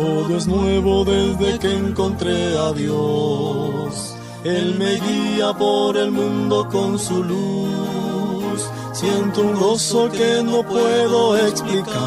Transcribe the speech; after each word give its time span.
Todo 0.00 0.34
es 0.34 0.46
nuevo 0.46 1.04
desde 1.04 1.58
que 1.58 1.76
encontré 1.76 2.56
a 2.56 2.72
Dios. 2.72 4.16
Él 4.44 4.76
me 4.78 4.94
guía 4.94 5.52
por 5.52 5.94
el 5.98 6.10
mundo 6.10 6.66
con 6.70 6.98
su 6.98 7.22
luz. 7.22 8.66
Siento 8.94 9.42
un 9.42 9.56
gozo 9.56 10.10
que 10.10 10.42
no 10.42 10.62
puedo 10.62 11.36
explicar, 11.36 11.98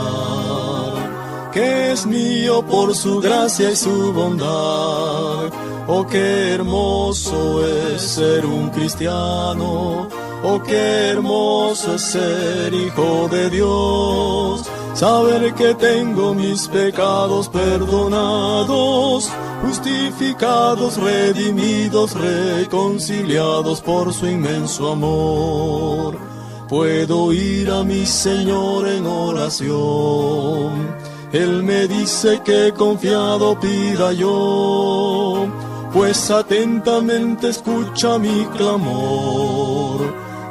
que 1.54 1.92
es 1.92 2.08
mío 2.08 2.66
por 2.66 2.96
su 2.96 3.20
gracia 3.22 3.70
y 3.70 3.76
su 3.76 4.12
bondad. 4.12 5.52
Oh, 5.88 6.08
qué 6.10 6.54
hermoso 6.56 7.64
es 7.64 8.02
ser 8.02 8.44
un 8.48 8.72
cristiano. 8.72 10.08
Oh, 10.44 10.64
qué 10.64 11.10
hermoso 11.10 11.94
es 11.94 12.02
ser 12.02 12.74
hijo 12.74 13.28
de 13.30 13.52
Dios 13.52 14.73
saber 15.04 15.54
que 15.54 15.76
tengo 15.76 16.34
mis 16.34 16.66
pecados 16.70 17.50
perdonados, 17.50 19.30
justificados, 19.62 20.96
redimidos, 20.96 22.14
reconciliados 22.14 23.82
por 23.82 24.14
su 24.14 24.28
inmenso 24.28 24.94
amor. 24.94 26.18
Puedo 26.70 27.34
ir 27.34 27.70
a 27.70 27.84
mi 27.84 28.06
Señor 28.06 28.88
en 28.88 29.06
oración. 29.06 30.96
Él 31.34 31.64
me 31.64 31.86
dice 31.86 32.42
que 32.46 32.72
confiado 32.72 33.60
pida 33.60 34.14
yo, 34.14 35.48
pues 35.92 36.32
atentamente 36.32 37.50
escucha 37.50 38.18
mi 38.18 38.46
clamor. 38.56 40.00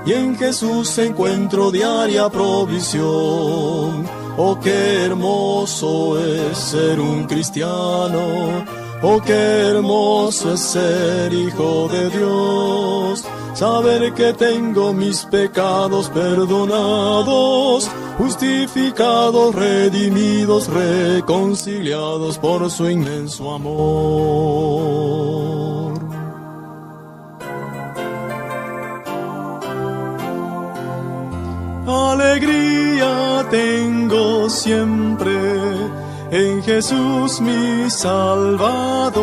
Y 0.05 0.13
en 0.13 0.37
Jesús 0.37 0.99
encuentro 0.99 1.71
diaria 1.71 2.29
provisión 2.29 4.21
Oh, 4.39 4.59
qué 4.59 5.05
hermoso 5.05 6.19
es 6.19 6.57
ser 6.57 6.99
un 6.99 7.25
cristiano. 7.25 8.65
Oh, 9.03 9.21
qué 9.21 9.33
hermoso 9.33 10.55
es 10.55 10.61
ser 10.61 11.33
hijo 11.33 11.89
de 11.89 12.09
Dios. 12.09 13.25
Saber 13.55 14.15
que 14.15 14.33
tengo 14.33 14.95
mis 14.95 15.27
pecados 15.27 16.09
perdonados, 16.09 17.91
justificados, 18.17 19.55
redimidos, 19.55 20.69
reconciliados 20.69 22.39
por 22.39 22.71
su 22.71 22.89
inmenso 22.89 23.55
amor. 23.55 25.52
Alegría 31.93 33.47
tengo 33.51 34.49
siempre 34.49 35.33
en 36.31 36.63
Jesús 36.63 37.41
mi 37.41 37.91
Salvador. 37.91 39.23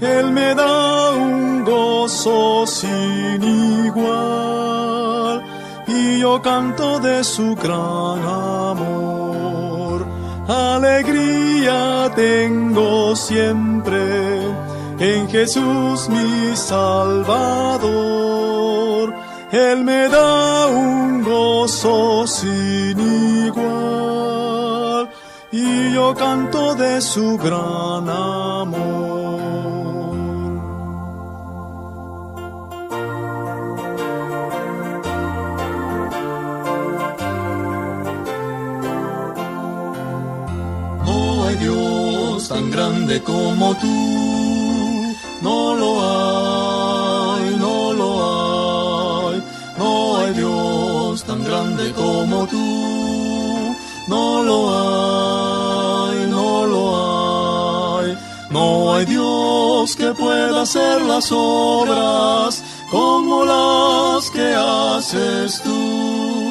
Él 0.00 0.32
me 0.32 0.54
da 0.54 1.10
un 1.12 1.64
gozo 1.64 2.66
sin 2.66 3.42
igual 3.86 5.42
y 5.86 6.18
yo 6.18 6.42
canto 6.42 6.98
de 6.98 7.22
su 7.22 7.54
gran 7.54 8.22
amor. 8.22 10.06
Alegría 10.48 12.10
tengo 12.16 13.14
siempre 13.14 14.42
en 14.98 15.28
Jesús 15.28 16.08
mi 16.08 16.56
Salvador 16.56 18.34
él 19.54 19.84
me 19.84 20.08
da 20.08 20.66
un 20.66 21.22
gozo 21.22 22.26
sin 22.26 22.98
igual 23.46 25.08
y 25.52 25.92
yo 25.92 26.12
canto 26.14 26.74
de 26.74 27.00
su 27.00 27.38
gran 27.38 28.08
amor. 28.08 29.14
No 41.06 41.44
hay 41.44 41.56
Dios 41.56 42.48
tan 42.48 42.70
grande 42.72 43.22
como 43.22 43.76
tú, 43.76 45.14
no 45.42 45.74
lo 45.74 45.90
hay, 46.02 46.53
como 51.92 52.46
tú, 52.46 53.76
no 54.08 54.42
lo 54.42 54.58
hay, 56.10 56.26
no 56.26 56.66
lo 56.66 57.98
hay, 57.98 58.18
no 58.50 58.94
hay 58.94 59.04
Dios 59.06 59.96
que 59.96 60.12
pueda 60.14 60.62
hacer 60.62 61.02
las 61.02 61.30
obras 61.32 62.62
como 62.90 63.44
las 63.44 64.30
que 64.30 64.54
haces 64.54 65.60
tú. 65.62 66.44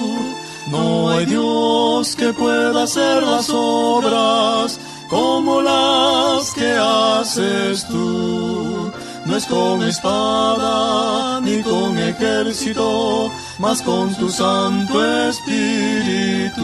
No 0.69 1.09
hay 1.09 1.25
Dios 1.25 2.15
que 2.15 2.33
pueda 2.33 2.83
hacer 2.83 3.23
las 3.23 3.49
obras 3.49 4.79
como 5.09 5.61
las 5.61 6.53
que 6.53 6.73
haces 6.75 7.85
tú. 7.87 8.91
No 9.25 9.37
es 9.37 9.45
con 9.45 9.83
espada 9.83 11.39
ni 11.41 11.61
con 11.63 11.97
ejército, 11.97 13.31
mas 13.59 13.81
con 13.81 14.13
tu 14.15 14.29
Santo 14.29 15.03
Espíritu. 15.29 16.61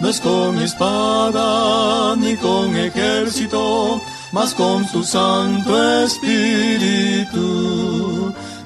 No 0.00 0.08
es 0.08 0.20
con 0.20 0.58
espada 0.58 2.16
ni 2.16 2.36
con 2.36 2.76
ejército, 2.76 4.00
mas 4.32 4.54
con 4.54 4.86
tu 4.88 5.02
Santo 5.02 6.02
Espíritu 6.04 7.58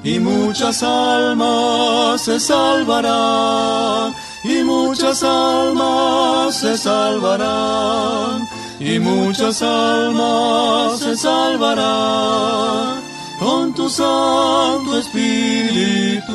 y 0.03 0.19
muchas 0.19 0.83
almas 0.83 2.21
se 2.21 2.39
salvarán, 2.39 4.13
y 4.43 4.61
muchas 4.63 5.23
almas 5.23 6.55
se 6.55 6.77
salvarán, 6.77 8.47
y 8.85 8.99
muchas 8.99 9.61
almas 9.61 10.99
se 10.99 11.15
salvarán 11.15 13.01
con 13.39 13.73
tu 13.73 13.89
Santo 13.89 14.99
Espíritu. 14.99 16.33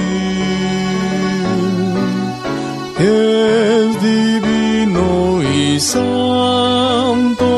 es 3.00 3.86
divino 4.12 5.08
y 5.42 5.80
santo, 5.80 7.50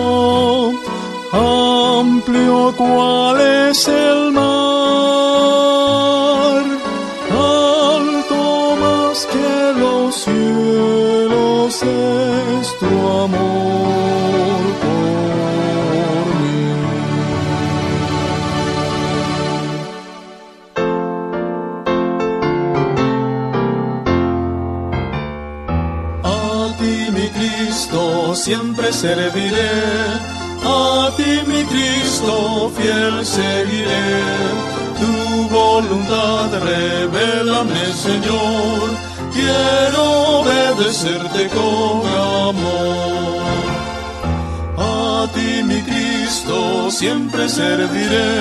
amplio 1.34 2.58
cual 2.78 3.36
es 3.70 3.80
el 3.90 4.07
serviré. 28.98 29.74
A 30.66 31.12
ti, 31.18 31.32
mi 31.50 31.62
Cristo, 31.72 32.72
fiel 32.76 33.26
seguiré. 33.26 34.08
Tu 35.00 35.14
voluntad, 35.50 36.50
revélame, 36.70 37.86
Señor. 38.06 38.86
Quiero 39.38 40.04
obedecerte 40.40 41.42
con 41.58 41.96
amor. 42.48 43.66
A 44.78 45.28
ti, 45.36 45.64
mi 45.70 45.80
Cristo, 45.90 46.90
siempre 46.90 47.48
serviré. 47.48 48.34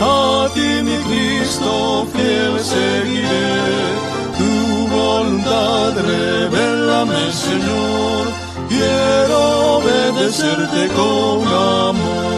A 0.00 0.48
ti 0.54 0.70
mi 0.86 0.96
Cristo 1.08 2.06
fiel 2.12 2.54
seguiré. 2.74 3.50
Tu 4.38 4.52
voluntad 4.96 5.92
revélame, 6.10 7.22
Señor. 7.32 8.39
Quiero 8.80 9.40
obedecerte 9.76 10.88
con 10.98 11.46
amor. 11.46 12.30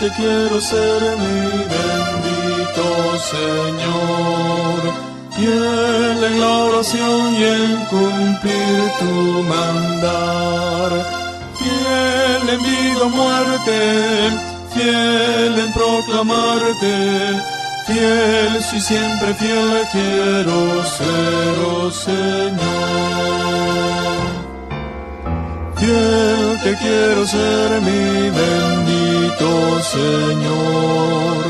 te 0.00 0.08
quiero 0.10 0.60
ser 0.60 1.00
mi 1.22 1.40
bendito 1.74 2.84
Señor. 3.34 4.80
Fiel 5.34 6.24
en 6.24 6.40
la 6.40 6.52
oración 6.68 7.34
y 7.34 7.44
en 7.44 7.76
cumplir 7.86 8.80
tu 9.00 9.42
mandar. 9.54 10.90
Fiel 11.58 12.48
en 12.54 12.62
vida 12.62 13.02
o 13.02 13.08
muerte, 13.08 13.78
fiel 14.78 15.58
en 15.64 15.72
proclamarte. 15.72 16.94
Fiel 17.86 18.62
si 18.62 18.80
siempre 18.80 19.34
fiel 19.34 19.82
quiero 19.92 20.84
ser, 20.96 21.56
Señor. 22.06 23.38
Fiel 25.76 26.58
te 26.64 26.72
quiero 26.82 27.26
ser 27.26 27.80
mi 27.80 28.30
bendito 28.30 29.08
Señor, 29.82 31.44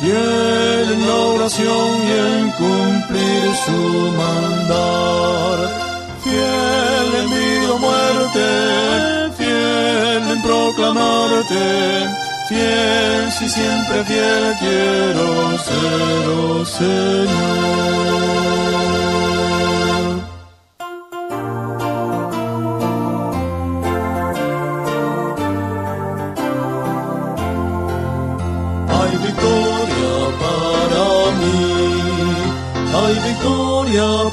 fiel 0.00 0.92
en 0.92 1.06
la 1.06 1.14
oración 1.14 1.88
y 2.06 2.12
en 2.12 2.50
cumplir 2.52 3.54
su 3.66 4.12
mandar, 4.16 5.58
fiel 6.22 7.08
en 7.20 7.30
vida 7.30 7.72
o 7.72 7.78
muerte, 7.78 9.34
fiel 9.36 10.30
en 10.30 10.42
proclamarte, 10.42 12.08
fiel 12.52 13.32
si 13.32 13.48
siempre 13.48 14.04
fiel 14.04 14.54
quiero 14.60 15.58
ser, 15.58 16.28
oh 16.28 16.64
Señor. 16.64 17.82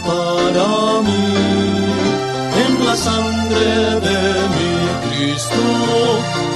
para 0.05 1.01
mí 1.01 1.25
en 2.65 2.85
la 2.85 2.95
sangre 2.95 3.99
de 4.07 4.19
mi 4.55 4.71
Cristo 5.05 5.61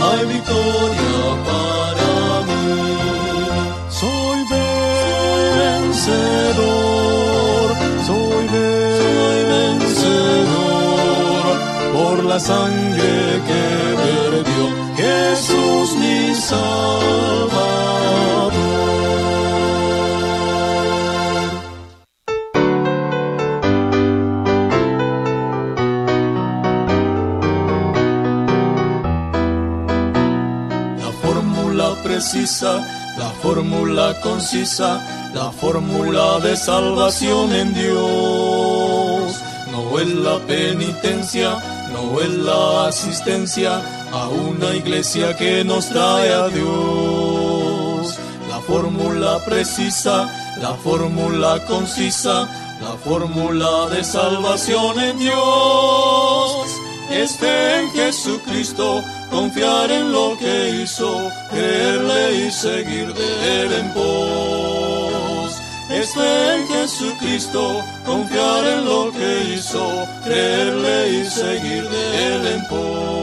hay 0.02 0.26
victoria 0.26 0.43
la 12.34 12.40
sangre 12.40 13.42
que 13.48 13.64
perdió 14.06 14.64
Jesús 14.98 15.96
mi 15.98 16.34
Salvador 16.34 17.74
la 33.18 33.30
fórmula 33.42 34.20
concisa, 34.22 34.90
la 35.34 35.52
fórmula 35.52 36.40
de 36.40 36.56
salvación 36.58 37.54
en 37.54 37.74
Dios. 37.74 39.42
No 39.72 40.00
es 40.00 40.08
la 40.08 40.40
penitencia, 40.40 41.58
no 41.94 42.20
es 42.20 42.30
la 42.30 42.88
asistencia 42.88 43.82
a 44.12 44.28
una 44.28 44.76
iglesia 44.76 45.36
que 45.38 45.64
nos 45.64 45.90
trae 45.90 46.34
a 46.34 46.50
Dios. 46.50 48.18
La 48.50 48.60
fórmula 48.62 49.40
precisa, 49.46 50.30
la 50.60 50.74
fórmula 50.74 51.64
concisa, 51.66 52.50
la 52.82 52.94
fórmula 53.04 53.88
de 53.90 54.04
salvación 54.04 55.00
en 55.00 55.20
Dios. 55.20 56.68
Este 57.12 57.80
en 57.80 57.92
Jesucristo 57.92 59.04
confiar 59.30 59.92
en 59.92 60.12
lo 60.12 60.38
que 60.38 60.82
hizo, 60.82 61.30
creerle 61.52 62.48
y 62.48 62.52
seguir 62.52 63.14
de 63.14 63.62
él 63.62 63.74
en 63.74 63.94
pos. 63.94 64.73
Es 65.94 66.16
en 66.18 66.68
Jesucristo, 66.68 67.82
confiar 68.04 68.66
en 68.66 68.86
lo 68.86 69.12
que 69.12 69.54
hizo, 69.54 69.86
creerle 70.24 71.20
y 71.20 71.26
seguir 71.26 71.88
de 71.88 72.36
él 72.36 72.48
en 72.48 72.68
pos. 72.68 73.16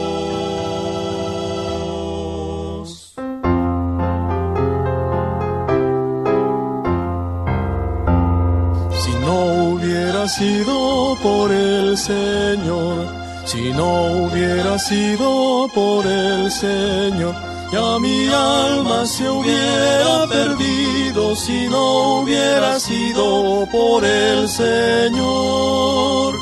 Si 9.03 9.13
no 9.25 9.35
hubiera 9.73 10.29
sido 10.29 11.17
por 11.21 11.51
el 11.51 11.97
Señor, 11.97 13.05
si 13.43 13.73
no 13.73 14.23
hubiera 14.23 14.79
sido 14.79 15.67
por 15.75 16.07
el 16.07 16.49
Señor, 16.49 17.35
ya 17.71 17.99
mi 17.99 18.27
alma 18.27 19.05
se 19.05 19.29
hubiera 19.29 20.27
perdido 20.27 21.35
si 21.35 21.67
no 21.69 22.19
hubiera 22.19 22.79
sido 22.79 23.65
por 23.71 24.03
el 24.03 24.49
Señor. 24.49 26.35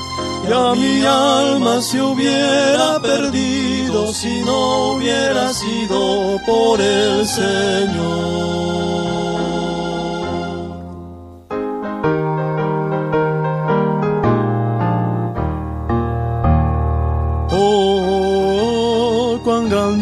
Ya 0.49 0.73
mi 0.73 1.05
alma 1.05 1.81
se 1.81 2.01
hubiera 2.01 2.99
perdido 2.99 4.11
si 4.11 4.41
no 4.43 4.93
hubiera 4.93 5.53
sido 5.53 6.39
por 6.47 6.81
el 6.81 7.27
Señor. 7.27 8.79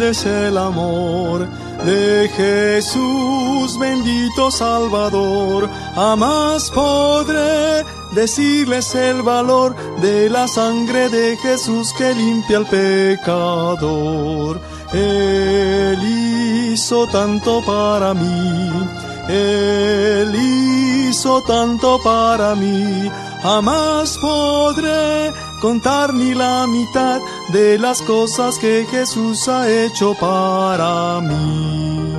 Es 0.10 0.26
el 0.26 0.58
amor 0.58 1.48
de 1.86 2.30
Jesús, 2.36 3.78
bendito 3.78 4.50
Salvador. 4.52 5.70
Jamás 5.96 6.72
podré 6.72 7.84
decirles 8.14 8.96
el 8.96 9.22
valor 9.22 9.76
de 10.02 10.30
la 10.30 10.48
sangre 10.48 11.10
de 11.10 11.38
Jesús 11.38 11.94
que 11.98 12.14
limpia 12.14 12.58
al 12.58 12.68
pecador. 12.68 14.62
Él 14.94 16.00
hizo 16.72 17.08
tanto 17.08 17.62
para 17.66 18.14
mí, 18.14 18.72
Él 19.28 20.34
hizo 21.10 21.42
tanto 21.42 22.00
para 22.02 22.56
mí. 22.56 23.12
Jamás 23.42 24.18
podré 24.18 25.34
contar 25.62 26.14
ni 26.14 26.34
la 26.34 26.68
mitad 26.68 27.20
de 27.50 27.80
las 27.80 28.02
cosas 28.02 28.58
que 28.60 28.86
Jesús 28.90 29.48
ha 29.48 29.70
hecho 29.70 30.14
para 30.20 31.20
mí. 31.22 32.14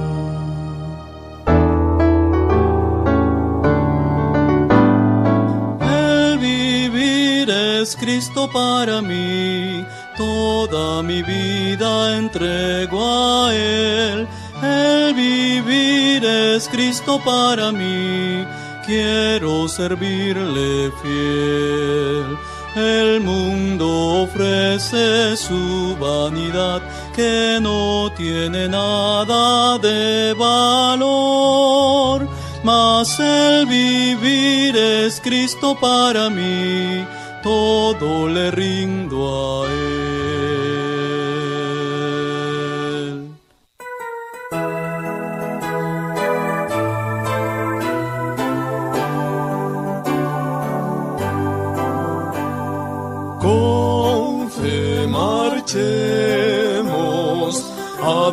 El 5.90 6.38
vivir 6.38 7.50
es 7.50 7.96
Cristo 7.96 8.50
para 8.52 9.00
mí, 9.00 9.84
toda 10.16 11.02
mi 11.02 11.22
vida 11.22 12.16
entrego 12.16 13.46
a 13.46 13.54
Él. 13.54 14.26
El 14.62 15.14
vivir 15.14 16.24
es 16.24 16.68
Cristo 16.68 17.20
para 17.24 17.70
mí, 17.70 18.44
quiero 18.84 19.68
servirle 19.68 20.90
fiel 21.00 22.36
el 22.76 23.20
mundo 23.20 24.22
ofrece 24.24 25.36
su 25.36 25.96
vanidad 26.00 26.82
que 27.14 27.58
no 27.60 28.12
tiene 28.16 28.68
nada 28.68 29.78
de 29.78 30.34
valor, 30.34 32.28
mas 32.62 33.18
el 33.18 33.66
vivir 33.66 34.76
es 34.76 35.20
Cristo 35.20 35.76
para 35.80 36.30
mí, 36.30 37.04
todo 37.42 38.28
le 38.28 38.50
rindo 38.50 39.64
a 39.64 39.66
Él. 39.66 40.97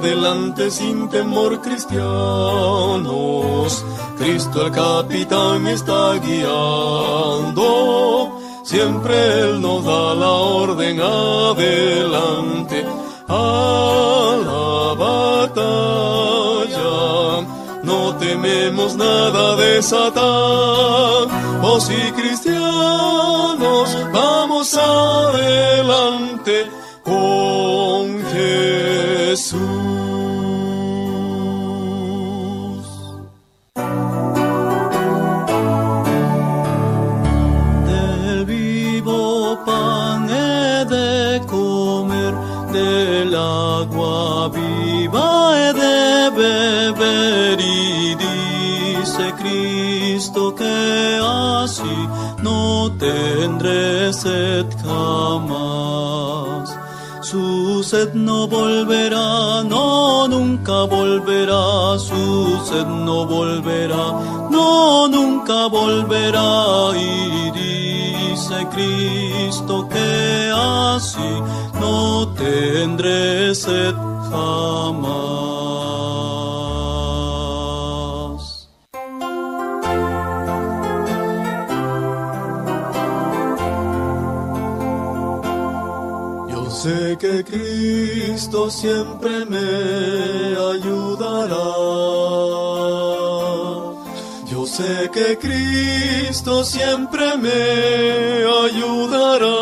Adelante 0.06 0.70
sin 0.70 1.10
temor 1.10 1.60
cristianos. 1.62 2.04
Cristo 4.20 4.68
el 4.68 4.72
capitán 4.72 5.66
está 5.68 6.14
guiando, 6.20 7.60
siempre 8.64 9.42
Él 9.42 9.60
nos 9.62 9.84
da 9.84 10.14
la 10.14 10.30
orden 10.30 11.02
adelante 11.02 12.86
a 13.28 14.38
la 14.50 14.94
batalla. 15.06 16.92
No 17.84 18.16
tememos 18.18 18.96
nada 18.96 19.56
de 19.56 19.82
Satán, 19.82 21.28
oh 21.64 21.80
si 21.82 22.12
cristianos, 22.12 23.90
vamos 24.14 24.78
adelante 24.78 26.70
con 27.04 28.24
Jesús. 28.34 29.85
Sed 54.14 54.68
jamás. 54.84 56.70
Su 57.22 57.84
sed 57.84 58.14
no 58.14 58.48
volverá, 58.48 59.64
no, 59.64 60.28
nunca 60.28 60.84
volverá, 60.84 61.98
su 61.98 62.60
sed 62.66 62.86
no 62.86 63.26
volverá, 63.26 64.06
no, 64.50 65.08
nunca 65.08 65.68
volverá. 65.68 66.92
Y 66.96 67.52
dice 67.52 68.68
Cristo 68.74 69.88
que 69.90 70.52
así 70.54 71.32
no 71.80 72.28
tendré 72.36 73.56
sed 73.56 73.96
jamás. 74.30 75.25
Cristo 87.56 88.70
siempre 88.70 89.46
me 89.46 90.58
ayudará. 90.74 91.72
Yo 94.52 94.66
sé 94.66 95.10
que 95.14 95.38
Cristo 95.38 96.66
siempre 96.66 97.38
me 97.38 98.44
ayudará. 98.66 99.56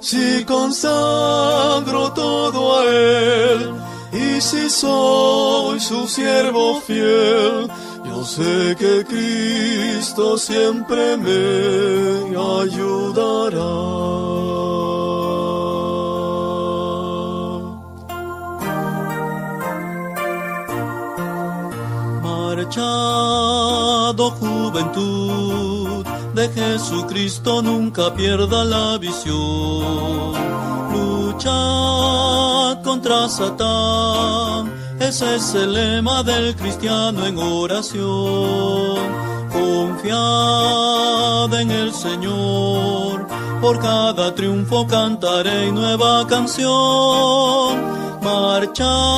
Si 0.00 0.44
consagro 0.44 2.12
todo 2.12 2.78
a 2.78 2.84
Él 2.84 3.72
y 4.12 4.40
si 4.42 4.68
soy 4.68 5.80
su 5.80 6.06
siervo 6.06 6.82
fiel, 6.82 7.70
yo 8.04 8.24
sé 8.24 8.76
que 8.78 9.04
Cristo 9.06 10.36
siempre 10.36 11.16
me 11.16 12.36
ayudará. 12.62 14.57
Marchado 22.68 24.30
juventud, 24.32 26.04
de 26.34 26.50
Jesucristo 26.50 27.62
nunca 27.62 28.12
pierda 28.12 28.62
la 28.62 28.98
visión. 28.98 30.34
Lucha 30.92 32.78
contra 32.84 33.26
Satán 33.26 34.70
ese 35.00 35.36
es 35.36 35.54
el 35.54 35.72
lema 35.72 36.22
del 36.22 36.54
cristiano 36.56 37.24
en 37.24 37.38
oración. 37.38 38.98
Confiada 39.50 40.42
en 41.62 41.70
el 41.70 41.94
Señor, 41.94 43.26
por 43.62 43.78
cada 43.78 44.34
triunfo 44.34 44.86
cantaré 44.86 45.72
nueva 45.72 46.26
canción. 46.26 47.78
Marchado 48.22 49.08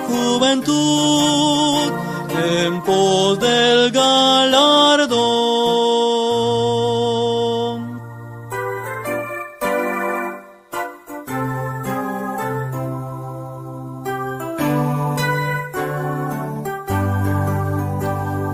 juventud, 0.00 1.90
en 2.38 2.82
pos 2.82 3.38
del 3.40 3.90
galardón. 3.90 5.18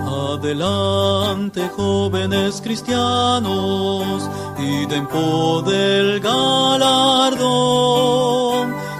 Adelante 0.06 1.68
jóvenes 1.76 2.60
cristianos 2.62 4.28
y 4.58 4.86
den 4.86 5.06
poder 5.06 6.20
galardón, 6.20 7.44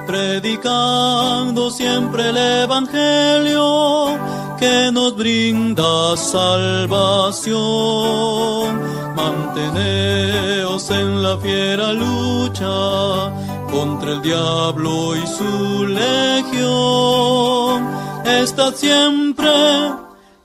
predicando 0.06 1.70
siempre 1.70 2.30
el 2.30 2.36
Evangelio 2.36 4.18
que 4.64 4.90
nos 4.92 5.12
brinda 5.16 6.16
salvación. 6.16 7.54
Manteneos 9.20 10.84
en 10.90 11.08
la 11.24 11.34
fiera 11.44 11.92
lucha 11.92 12.76
contra 13.70 14.08
el 14.14 14.22
diablo 14.22 14.94
y 15.22 15.24
su 15.38 15.86
legión. 16.02 17.76
Estad 18.42 18.72
siempre 18.74 19.52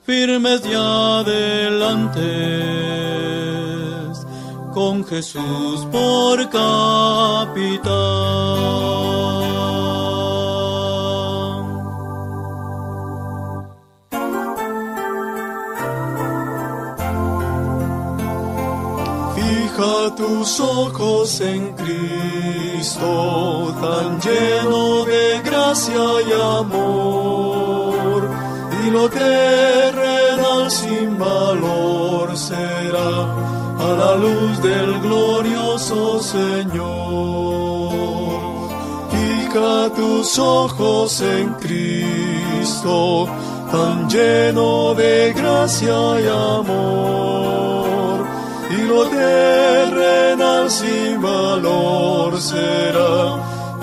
firmes 0.08 0.60
y 0.70 0.74
adelantes, 0.74 2.20
con 4.74 4.94
Jesús 5.10 5.78
por 5.94 6.36
capitán. 6.58 7.90
Fija 19.80 20.14
tus 20.14 20.60
ojos 20.60 21.40
en 21.40 21.72
Cristo, 21.72 23.74
tan 23.80 24.20
lleno 24.20 25.06
de 25.06 25.40
gracia 25.42 26.04
y 26.28 26.32
amor, 26.32 28.28
y 28.84 28.90
lo 28.90 29.08
que 29.08 29.70
sin 30.68 31.18
valor 31.18 32.36
será 32.36 33.32
a 33.78 33.94
la 33.98 34.16
luz 34.16 34.60
del 34.62 35.00
glorioso 35.00 36.22
Señor. 36.22 36.84
Fija 39.10 39.88
tus 39.96 40.38
ojos 40.38 41.22
en 41.22 41.54
Cristo, 41.54 43.26
tan 43.72 44.10
lleno 44.10 44.94
de 44.94 45.32
gracia 45.34 46.20
y 46.20 46.26
amor, 46.28 47.99
lo 48.90 49.04
terrenal 49.08 50.70
sin 50.70 51.22
valor 51.22 52.40
será 52.40 53.38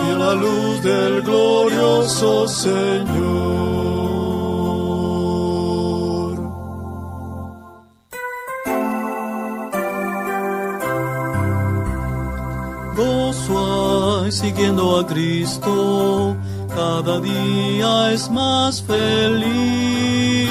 y 0.05 0.09
la 0.21 0.33
luz 0.33 0.83
del 0.83 1.21
glorioso 1.21 2.47
Señor. 2.47 3.57
siguiendo 14.31 14.99
a 14.99 15.07
Cristo, 15.07 16.35
cada 16.75 17.19
día 17.19 18.11
es 18.11 18.29
más 18.29 18.83
feliz. 18.83 20.47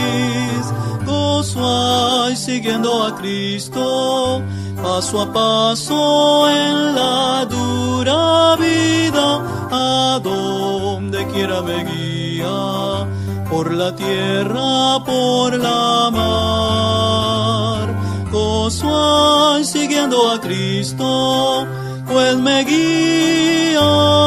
Hay 1.59 2.37
siguiendo 2.37 3.05
a 3.05 3.17
Cristo, 3.17 4.43
paso 4.83 5.23
a 5.23 5.33
paso 5.33 6.51
en 6.51 6.95
la 6.95 7.47
dura 7.47 8.57
vida, 8.57 9.41
a 9.71 10.21
donde 10.23 11.27
quiera 11.29 11.63
me 11.63 11.85
guía, 11.85 13.07
por 13.49 13.73
la 13.73 13.95
tierra, 13.97 15.03
por 15.05 15.55
la 15.59 16.11
mar. 16.13 17.89
Gozo 18.31 19.55
hay 19.55 19.65
siguiendo 19.65 20.31
a 20.31 20.41
Cristo, 20.41 21.67
pues 22.07 22.37
me 22.37 22.65
guía. 22.65 24.27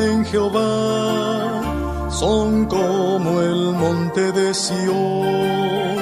En 0.00 0.24
Jehová 0.24 1.62
son 2.10 2.66
como 2.66 3.40
el 3.40 3.72
monte 3.72 4.32
de 4.32 4.54
Sión, 4.54 5.96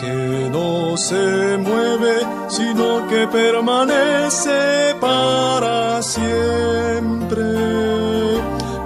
que 0.00 0.48
no 0.50 0.96
se 0.96 1.56
mueve, 1.58 2.26
sino 2.48 3.06
que 3.08 3.26
permanece 3.28 4.94
para 5.00 6.02
siempre. 6.02 7.44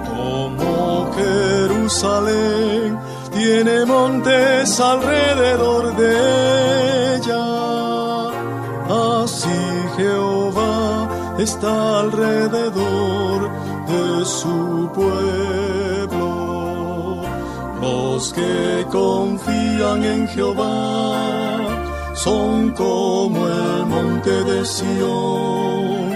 Como 0.09 1.11
Jerusalén 1.13 2.99
tiene 3.33 3.85
montes 3.85 4.79
alrededor 4.79 5.95
de 5.95 7.15
ella, 7.15 7.45
así 9.23 9.59
Jehová 9.97 11.09
está 11.37 11.99
alrededor 11.99 13.54
de 13.87 14.25
su 14.25 14.89
pueblo. 14.93 16.25
Los 17.81 18.33
que 18.33 18.85
confían 18.91 20.03
en 20.03 20.27
Jehová 20.27 21.57
son 22.15 22.71
como 22.71 23.47
el 23.47 23.85
monte 23.85 24.43
de 24.43 24.65
Sión, 24.65 26.09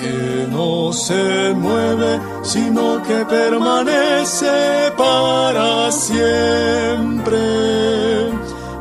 que 0.00 0.46
no 0.50 0.92
se 0.92 1.52
mueve, 1.54 2.20
sino 2.42 3.02
que 3.02 3.24
permanece 3.24 4.92
para 4.96 5.90
siempre. 5.90 7.38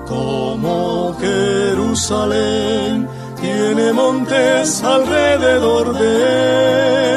Como 0.07 1.15
Jerusalén 1.19 3.07
tiene 3.41 3.93
montes 3.93 4.83
alrededor 4.83 5.93
de 5.97 7.16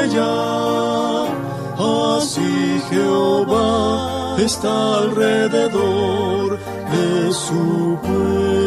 Jehová 2.91 4.35
está 4.37 4.97
alrededor 4.97 6.59
de 6.91 7.31
su 7.31 7.97
pueblo. 8.03 8.60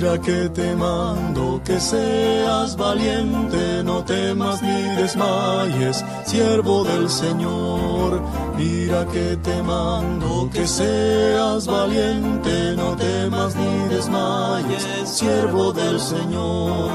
Mira 0.00 0.16
que 0.16 0.48
te 0.50 0.76
mando 0.76 1.60
que 1.64 1.80
seas 1.80 2.76
valiente, 2.76 3.82
no 3.82 4.04
temas 4.04 4.62
ni 4.62 4.94
desmayes, 4.94 6.04
siervo 6.24 6.84
del 6.84 7.10
Señor. 7.10 8.22
Mira 8.56 9.04
que 9.06 9.36
te 9.42 9.60
mando 9.60 10.48
que 10.52 10.68
seas 10.68 11.66
valiente, 11.66 12.76
no 12.76 12.94
temas 12.94 13.56
ni 13.56 13.88
desmayes, 13.92 14.86
siervo 15.04 15.72
del 15.72 15.98
Señor. 15.98 16.92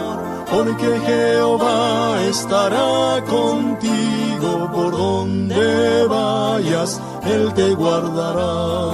Porque 0.49 0.97
Jehová 1.05 2.23
estará 2.29 3.21
contigo 3.25 4.71
por 4.73 4.91
donde 4.97 6.07
vayas, 6.07 7.01
Él 7.25 7.53
te 7.53 7.75
guardará. 7.75 8.93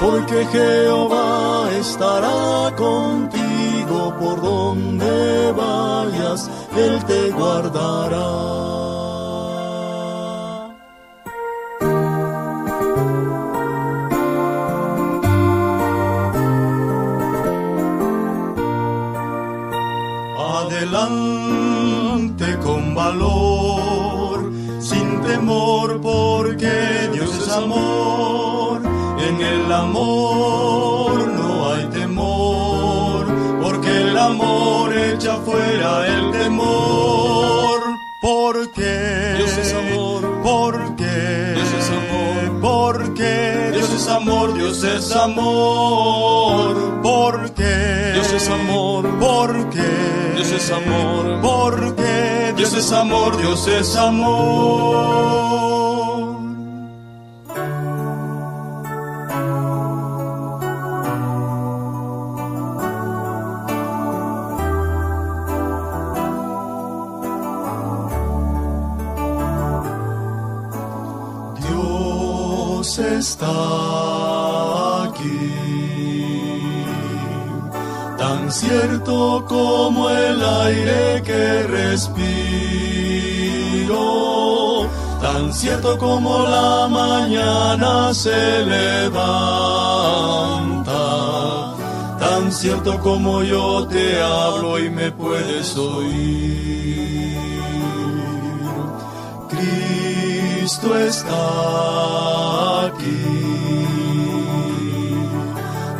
Porque 0.00 0.44
Jehová 0.46 1.68
estará 1.78 2.74
contigo 2.76 3.43
por 4.12 4.40
donde 4.40 5.52
vayas, 5.52 6.50
Él 6.76 7.04
te 7.04 7.30
guardará. 7.30 8.30
Adelante 20.64 22.46
con 22.62 22.94
valor, 22.94 24.52
sin 24.80 25.20
temor, 25.22 26.00
porque 26.00 27.08
Dios 27.12 27.30
es 27.38 27.48
amor. 27.48 28.82
En 29.26 29.40
el 29.40 29.72
amor 29.72 30.93
echa 35.24 35.36
fuera 35.36 36.06
el 36.06 36.30
temor. 36.32 37.80
Porque 38.20 39.34
Dios 39.36 39.58
es 39.58 39.74
amor, 39.74 40.40
porque 40.42 41.52
Dios 41.54 41.72
es 41.78 41.90
amor, 41.90 42.60
porque 42.60 43.70
Dios 43.72 43.90
es 43.90 44.08
amor, 44.08 44.54
Dios 44.54 44.82
es 44.82 45.12
amor, 45.12 47.00
porque 47.02 48.12
Dios 48.14 48.32
es 48.32 48.48
amor, 48.48 49.08
porque 49.20 49.82
Dios 50.36 50.52
es 50.52 50.70
amor, 50.70 51.40
porque 51.42 52.54
Dios 52.56 52.72
es 52.74 52.92
amor, 52.92 53.36
Dios 53.36 53.68
es 53.68 53.96
amor. 53.96 55.93
Está 72.96 73.48
aquí, 75.02 75.50
tan 78.16 78.52
cierto 78.52 79.44
como 79.48 80.08
el 80.10 80.40
aire 80.40 81.20
que 81.24 81.64
respiro, 81.64 82.38
tan 85.20 85.52
cierto 85.52 85.98
como 85.98 86.44
la 86.44 86.86
mañana 86.88 88.14
se 88.14 88.64
levanta, 88.64 89.24
tan 92.20 92.52
cierto 92.52 93.00
como 93.00 93.42
yo 93.42 93.88
te 93.88 94.22
hablo 94.22 94.78
y 94.78 94.88
me 94.88 95.10
puedes 95.10 95.76
oír. 95.76 97.43
Cristo 100.64 100.96
está 100.96 102.86
aquí, 102.86 103.20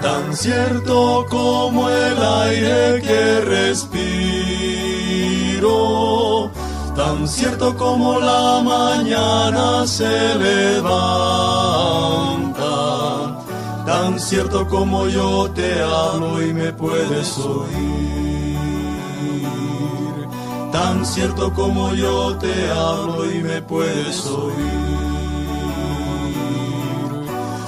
tan 0.01 0.35
cierto 0.35 1.27
como 1.29 1.91
el 1.91 2.17
aire 2.19 3.03
que 3.03 3.43
respiro, 3.43 4.41
tan 6.97 7.29
cierto 7.29 7.77
como 7.77 8.19
la 8.19 8.63
mañana 8.65 9.87
se 9.87 10.35
levanta, 10.39 10.95
tan 13.85 14.19
cierto 14.19 14.67
como 14.67 15.09
yo 15.09 15.51
te 15.51 15.83
hablo 15.83 16.41
y 16.43 16.55
me 16.55 16.73
puedes 16.73 17.37
oír 17.37 18.34
tan 21.05 21.13
cierto 21.13 21.53
como 21.53 21.93
yo 21.93 22.35
te 22.39 22.71
hablo 22.71 23.31
y 23.31 23.43
me 23.43 23.61
puedes 23.61 24.25
oír, 24.25 24.55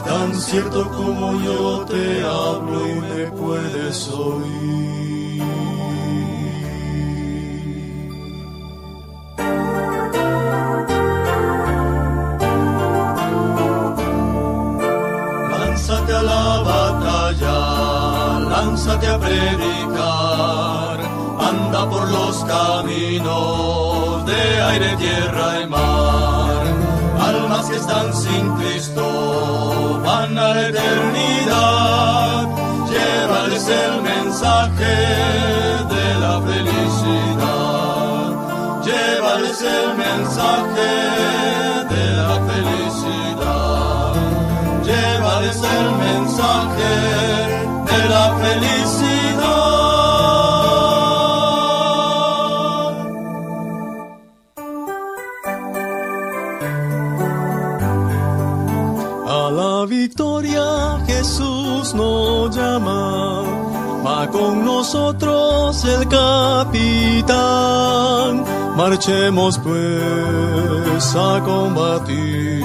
tan 0.06 0.34
cierto 0.34 0.88
como 0.88 1.38
yo 1.42 1.84
te 1.84 2.24
hablo 2.24 2.88
y 2.88 2.94
me 2.94 3.26
puedes 3.32 4.08
oír. 4.08 5.42
Lánzate 15.50 16.12
a 16.14 16.22
la 16.22 16.62
batalla, 16.70 17.58
lánzate 18.48 19.06
a 19.08 19.18
predicar 19.18 20.85
anda 21.48 21.88
por 21.88 22.08
los 22.10 22.44
caminos 22.44 24.26
de 24.26 24.62
aire, 24.70 24.96
tierra 24.96 25.60
y 25.62 25.66
mar. 25.66 26.64
Almas 27.20 27.66
que 27.70 27.76
están 27.76 28.14
sin 28.14 28.44
Cristo 28.56 30.00
van 30.04 30.38
a 30.38 30.48
la 30.54 30.68
eternidad. 30.68 32.42
Llévales 32.92 33.68
el 33.68 34.02
mensaje 34.02 34.94
de 35.94 36.06
la 36.22 36.34
felicidad. 36.48 38.28
Llévales 38.88 39.58
el 39.62 39.88
mensaje 40.04 40.90
de 41.94 42.04
la 42.28 42.36
felicidad. 42.50 44.14
Llévales 44.88 45.58
el 45.76 45.86
mensaje 46.06 46.92
de 47.90 47.98
la 48.08 48.24
felicidad. 48.42 49.05
Nos 61.96 62.54
llama, 62.54 63.42
va 64.04 64.28
con 64.30 64.64
nosotros 64.64 65.84
el 65.84 66.06
capitán. 66.08 67.36
Marchemos 68.76 69.58
pues 69.58 71.16
a 71.16 71.42
combatir 71.42 72.64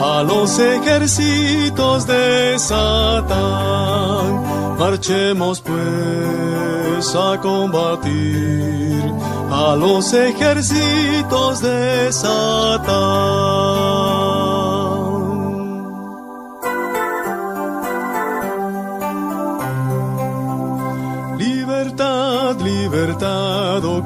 a 0.00 0.22
los 0.24 0.58
ejércitos 0.58 2.06
de 2.06 2.58
Satán. 2.58 4.42
Marchemos 4.78 5.60
pues 5.60 7.14
a 7.14 7.38
combatir 7.40 9.12
a 9.50 9.76
los 9.76 10.12
ejércitos 10.12 11.60
de 11.60 12.12
Satán. 12.12 12.82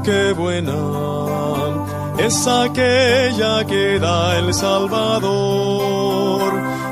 Qué 0.04 0.32
buena 0.32 0.74
es 2.18 2.46
aquella 2.46 3.64
que 3.66 3.98
da 3.98 4.38
el 4.38 4.54
Salvador. 4.54 6.42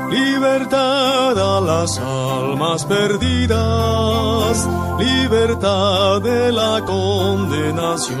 Libertad 0.09 1.37
a 1.37 1.61
las 1.61 1.99
almas 1.99 2.85
perdidas, 2.85 4.67
libertad 4.99 6.21
de 6.21 6.51
la 6.51 6.83
condenación. 6.85 8.15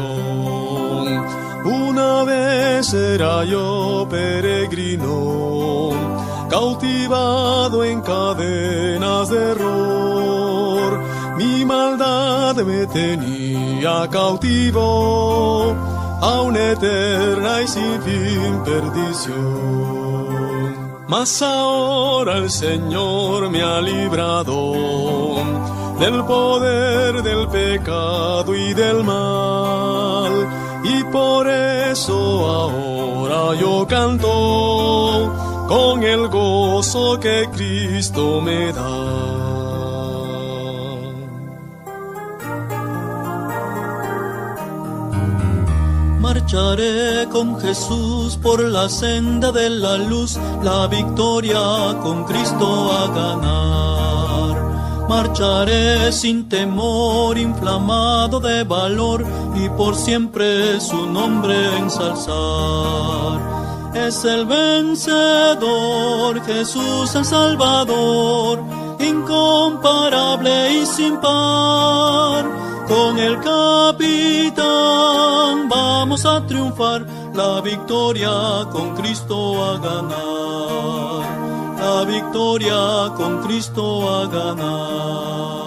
Una 1.63 2.23
vez 2.23 2.93
era 2.93 3.43
yo 3.45 4.07
peregrino, 4.09 5.91
cautivado 6.49 7.83
en 7.83 8.01
cadenas 8.01 9.29
de 9.29 9.51
error. 9.51 10.14
Maldad 11.65 12.55
me 12.57 12.85
tenía 12.87 14.07
cautivo 14.09 15.75
a 16.21 16.41
una 16.41 16.71
eterna 16.71 17.61
y 17.61 17.67
sin 17.67 18.01
fin 18.01 18.63
perdición. 18.63 20.25
Mas 21.07 21.41
ahora 21.41 22.37
el 22.37 22.49
Señor 22.49 23.49
me 23.49 23.61
ha 23.61 23.81
librado 23.81 25.35
del 25.99 26.23
poder 26.25 27.21
del 27.23 27.47
pecado 27.47 28.55
y 28.55 28.73
del 28.73 29.03
mal. 29.03 30.31
Y 30.83 31.03
por 31.05 31.47
eso 31.47 32.15
ahora 32.15 33.59
yo 33.59 33.85
canto 33.87 35.31
con 35.67 36.03
el 36.03 36.27
gozo 36.27 37.19
que 37.19 37.49
Cristo 37.53 38.41
me 38.41 38.71
da. 38.71 39.34
Marcharé 46.45 47.27
con 47.31 47.59
Jesús 47.59 48.37
por 48.37 48.63
la 48.63 48.87
senda 48.87 49.51
de 49.51 49.67
la 49.67 49.97
luz, 49.97 50.37
la 50.61 50.85
victoria 50.85 51.97
con 52.03 52.23
Cristo 52.25 52.91
a 52.91 53.07
ganar. 53.07 55.09
Marcharé 55.09 56.11
sin 56.11 56.47
temor, 56.47 57.39
inflamado 57.39 58.39
de 58.39 58.63
valor 58.63 59.25
y 59.55 59.69
por 59.69 59.95
siempre 59.95 60.79
su 60.79 61.07
nombre 61.07 61.79
ensalzar. 61.79 63.39
Es 63.95 64.23
el 64.23 64.45
vencedor, 64.45 66.39
Jesús 66.45 67.15
el 67.15 67.25
Salvador, 67.25 68.63
incomparable 68.99 70.73
y 70.73 70.85
sin 70.85 71.17
par 71.17 72.64
con 72.87 73.17
el 73.19 73.39
capitán. 73.41 74.65
Vamos 75.69 76.25
a 76.25 76.45
triunfar, 76.45 77.05
la 77.33 77.61
victoria 77.61 78.65
con 78.71 78.95
Cristo 78.95 79.63
a 79.65 79.77
ganar, 79.77 81.23
la 81.79 82.03
victoria 82.05 83.11
con 83.15 83.43
Cristo 83.43 84.09
a 84.09 84.27
ganar. 84.27 85.65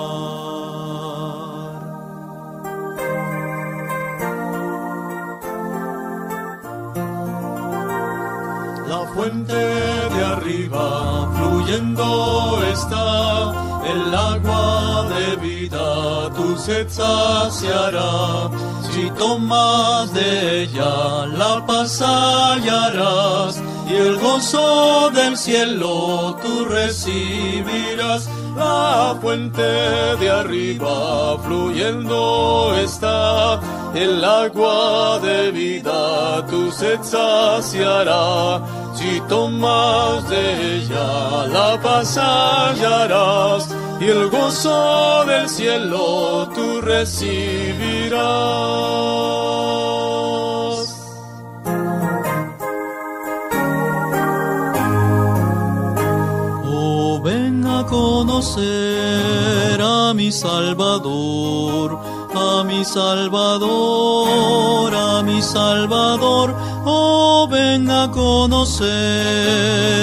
La 8.89 9.01
fuente 9.15 9.55
de 9.55 10.25
arriba 10.25 11.29
fluyendo 11.37 12.63
está 12.73 13.68
el 13.89 14.15
agua 14.15 15.07
de 15.15 15.37
vida 15.37 16.31
tu 16.37 16.57
sed 16.57 16.89
saciará. 16.89 18.51
Si 18.91 19.11
tomas 19.19 20.13
de 20.13 20.63
ella 20.63 21.27
la 21.27 21.65
paz 21.67 22.03
y 23.91 23.95
el 23.95 24.19
gozo 24.19 25.11
del 25.11 25.37
cielo 25.37 26.37
tú 26.43 26.65
recibirás. 26.67 28.29
La 28.57 29.17
fuente 29.21 29.63
de 29.63 30.31
arriba 30.31 31.39
fluyendo 31.45 32.75
está, 32.77 33.61
el 33.95 34.25
agua 34.25 35.21
de 35.21 35.53
vida 35.53 36.45
tu 36.51 36.71
sed 36.73 37.01
saciará. 37.03 38.61
Si 38.95 39.21
tomas 39.29 40.29
de 40.29 40.77
ella 40.77 41.47
la 41.47 41.81
paz 41.81 42.19
y 44.01 44.05
el 44.05 44.31
gozo 44.31 45.25
del 45.25 45.49
cielo 45.49 46.49
tú 46.55 46.81
recibirás. 46.81 48.23
Oh, 56.65 57.21
ven 57.25 57.67
a 57.67 57.85
conocer 57.87 59.81
a 59.83 60.15
mi 60.15 60.31
Salvador, 60.31 61.99
a 62.35 62.63
mi 62.65 62.85
Salvador, 62.85 64.95
a 64.95 65.23
mi 65.25 65.43
Salvador. 65.43 66.55
Oh, 66.91 67.47
ven 67.47 67.91
a 67.91 68.11
conocer 68.11 68.89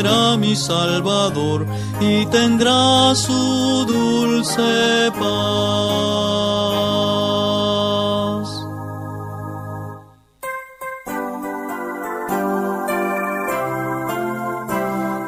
a 0.06 0.38
mi 0.38 0.56
Salvador 0.56 1.66
y 2.00 2.28
tendrá 2.28 3.16
su 3.16 3.86
dulce 3.88 5.12
paz. 5.20 5.26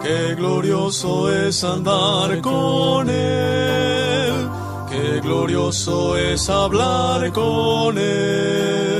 Qué 0.04 0.36
glorioso 0.36 1.34
es 1.34 1.64
andar 1.64 2.40
con 2.42 3.10
Él, 3.10 4.48
qué 4.92 5.22
glorioso 5.22 6.16
es 6.18 6.48
hablar 6.52 7.32
con 7.32 7.98
Él. 7.98 8.97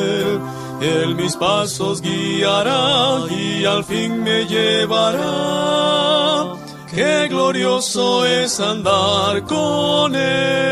Él 0.82 1.16
mis 1.16 1.36
pasos 1.36 2.02
guiará 2.02 3.26
y 3.32 3.66
al 3.66 3.84
fin 3.84 4.24
me 4.24 4.46
llevará 4.46 5.98
qué 6.94 7.28
glorioso 7.30 8.26
es 8.26 8.60
andar 8.60 9.44
con 9.44 10.16
Él. 10.16 10.68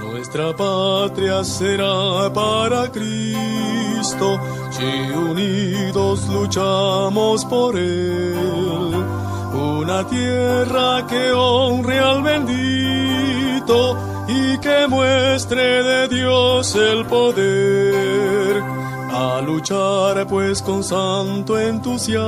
Nuestra 0.00 0.54
patria 0.54 1.42
será 1.44 2.30
para 2.32 2.90
Cristo, 2.92 4.38
si 4.70 5.10
unidos 5.12 6.28
luchamos 6.28 7.44
por 7.46 7.76
Él. 7.78 8.87
Una 9.88 10.06
tierra 10.06 11.06
que 11.06 11.32
honre 11.32 11.98
al 11.98 12.22
bendito 12.22 13.96
y 14.28 14.58
que 14.58 14.86
muestre 14.86 15.82
de 15.82 16.08
Dios 16.08 16.74
el 16.74 17.06
poder. 17.06 18.62
A 19.10 19.40
luchar 19.40 20.26
pues 20.26 20.60
con 20.60 20.84
santo 20.84 21.58
entusiasmo, 21.58 22.20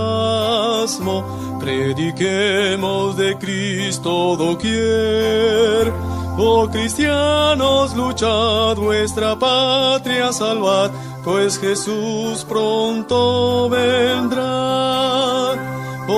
prediquemos 1.61 3.19
de 3.19 3.37
Cristo 3.37 4.37
doquier. 4.39 5.93
Oh 6.39 6.67
cristianos, 6.67 7.95
luchad 7.95 8.77
vuestra 8.77 9.39
patria, 9.39 10.33
salvad 10.33 10.93
pues 11.23 11.59
Jesús 11.59 12.43
pronto 12.49 13.69
vendrá. 13.69 15.10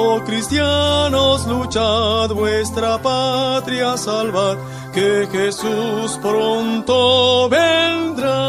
Oh 0.05 0.21
cristianos, 0.25 1.47
luchad 1.47 2.31
vuestra 2.31 3.01
patria, 3.01 3.97
salvad, 3.97 4.59
que 4.93 5.29
Jesús 5.31 6.19
pronto 6.21 7.49
vendrá. 7.49 8.43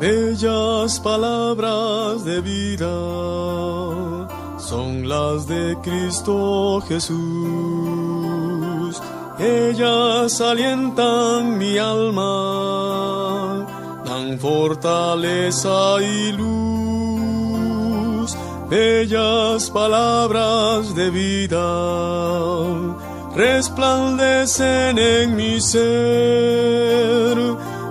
Bellas 0.00 0.98
palabras 1.00 2.24
de 2.24 2.40
vida 2.40 2.96
son 4.58 5.08
las 5.08 5.46
de 5.46 5.76
Cristo 5.82 6.80
Jesús. 6.88 8.09
Ellas 9.40 10.40
alientan 10.40 11.56
mi 11.56 11.78
alma, 11.78 13.66
dan 14.04 14.38
fortaleza 14.38 16.02
y 16.02 16.32
luz. 16.32 18.36
Bellas 18.68 19.70
palabras 19.70 20.94
de 20.94 21.10
vida 21.10 21.66
resplandecen 23.34 24.98
en 24.98 25.34
mi 25.34 25.60
ser 25.60 27.00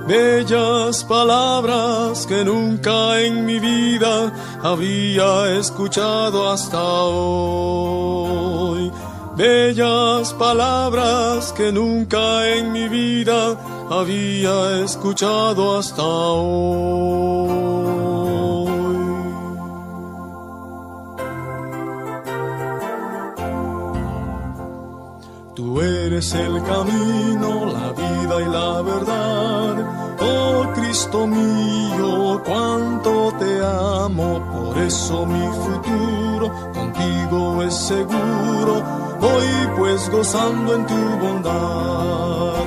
bellas 0.10 1.04
palabras 1.04 2.26
que 2.26 2.44
nunca 2.44 3.22
en 3.22 3.46
mi 3.46 3.60
vida 3.60 4.34
había 4.64 5.60
escuchado 5.60 6.50
hasta 6.50 6.82
hoy. 6.82 8.92
Bellas 9.40 10.34
palabras 10.34 11.54
que 11.54 11.72
nunca 11.72 12.46
en 12.46 12.74
mi 12.74 12.90
vida 12.90 13.56
había 13.90 14.84
escuchado 14.84 15.78
hasta 15.78 16.04
hoy. 16.04 17.48
Tú 25.56 25.80
eres 25.80 26.34
el 26.34 26.62
camino, 26.64 27.66
la 27.68 27.94
vida 27.94 28.42
y 28.42 28.50
la 28.52 28.82
verdad 28.82 30.10
Oh 30.20 30.66
Cristo 30.76 31.26
mío, 31.26 32.42
cuánto 32.46 33.34
te 33.40 33.64
amo, 33.64 34.44
por 34.52 34.78
eso 34.80 35.26
mi 35.26 35.48
futuro 35.64 36.52
contigo 36.74 37.64
es 37.64 37.74
seguro. 37.74 39.09
Voy 39.20 39.48
pues 39.78 40.10
gozando 40.10 40.76
en 40.76 40.86
tu 40.86 41.02
bondad. 41.24 42.64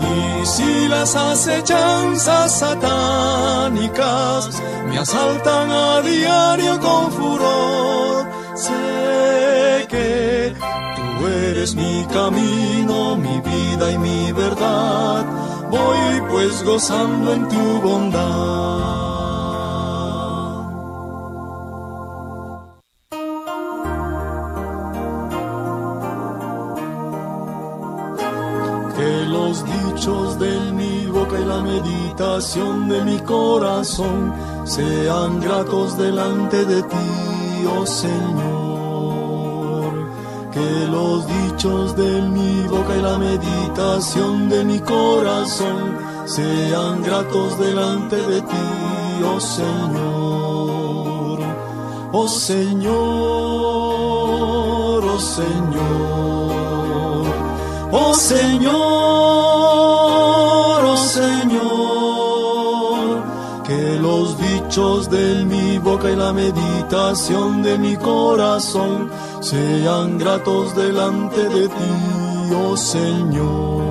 Y 0.00 0.46
si 0.46 0.88
las 0.88 1.14
acechanzas 1.16 2.58
satánicas 2.58 4.50
me 4.88 4.98
asaltan 4.98 5.70
a 5.70 6.00
diario 6.00 6.80
con 6.80 7.10
furor, 7.12 8.26
sé 8.54 9.86
que 9.88 10.54
tú 10.96 11.26
eres 11.26 11.74
mi 11.74 12.06
camino, 12.12 13.16
mi 13.16 13.40
vida 13.40 13.90
y 13.90 13.98
mi 13.98 14.32
verdad 14.32 15.24
voy 15.70 16.20
pues 16.30 16.62
gozando 16.64 17.32
en 17.32 17.48
tu 17.48 17.80
bondad. 17.80 19.05
La 31.56 31.62
meditación 31.62 32.88
de 32.88 33.02
mi 33.04 33.18
corazón 33.20 34.32
sean 34.64 35.40
gratos 35.40 35.96
delante 35.96 36.64
de 36.64 36.82
ti, 36.82 37.66
oh 37.78 37.86
Señor. 37.86 38.66
Que 40.52 40.86
los 40.96 41.26
dichos 41.26 41.96
de 41.96 42.20
mi 42.22 42.66
boca 42.68 42.96
y 42.96 43.02
la 43.02 43.18
meditación 43.18 44.48
de 44.48 44.64
mi 44.64 44.80
corazón 44.80 45.96
sean 46.26 47.02
gratos 47.02 47.58
delante 47.58 48.16
de 48.16 48.40
ti, 48.42 48.66
oh 49.24 49.40
Señor. 49.40 51.38
Oh 52.12 52.28
Señor, 52.28 52.94
oh 55.14 55.18
Señor, 55.36 55.86
oh 57.92 58.14
Señor, 58.14 59.45
dichos 64.76 65.08
de 65.08 65.42
mi 65.46 65.78
boca 65.78 66.10
y 66.10 66.16
la 66.16 66.34
meditación 66.34 67.62
de 67.62 67.78
mi 67.78 67.96
corazón 67.96 69.10
sean 69.40 70.18
gratos 70.18 70.76
delante 70.76 71.48
de 71.48 71.68
ti, 71.68 72.54
oh 72.54 72.76
Señor. 72.76 73.86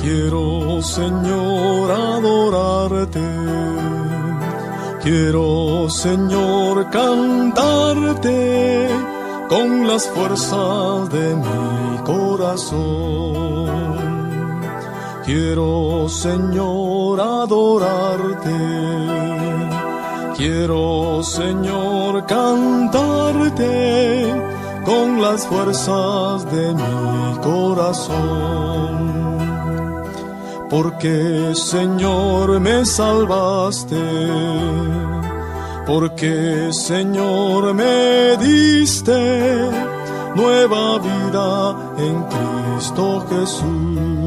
Quiero, 0.00 0.80
Señor, 0.82 1.90
adorarte. 1.90 3.20
Quiero, 5.02 5.90
Señor, 5.90 6.88
cantarte 6.90 8.88
con 9.48 9.88
las 9.88 10.08
fuerzas 10.08 11.10
de 11.10 11.34
mi 11.34 11.98
corazón. 12.04 12.31
Quiero, 15.24 16.08
Señor, 16.08 17.20
adorarte. 17.20 18.50
Quiero, 20.36 21.22
Señor, 21.22 22.26
cantarte 22.26 23.72
con 24.84 25.22
las 25.22 25.46
fuerzas 25.46 26.44
de 26.50 26.74
mi 26.74 27.38
corazón. 27.42 29.12
Porque, 30.68 31.52
Señor, 31.54 32.58
me 32.58 32.84
salvaste. 32.84 34.02
Porque, 35.86 36.70
Señor, 36.72 37.72
me 37.74 38.36
diste 38.38 39.91
nueva 40.34 40.98
vida 40.98 41.76
en 41.98 42.24
Cristo 42.24 43.24
Jesús. 43.28 44.22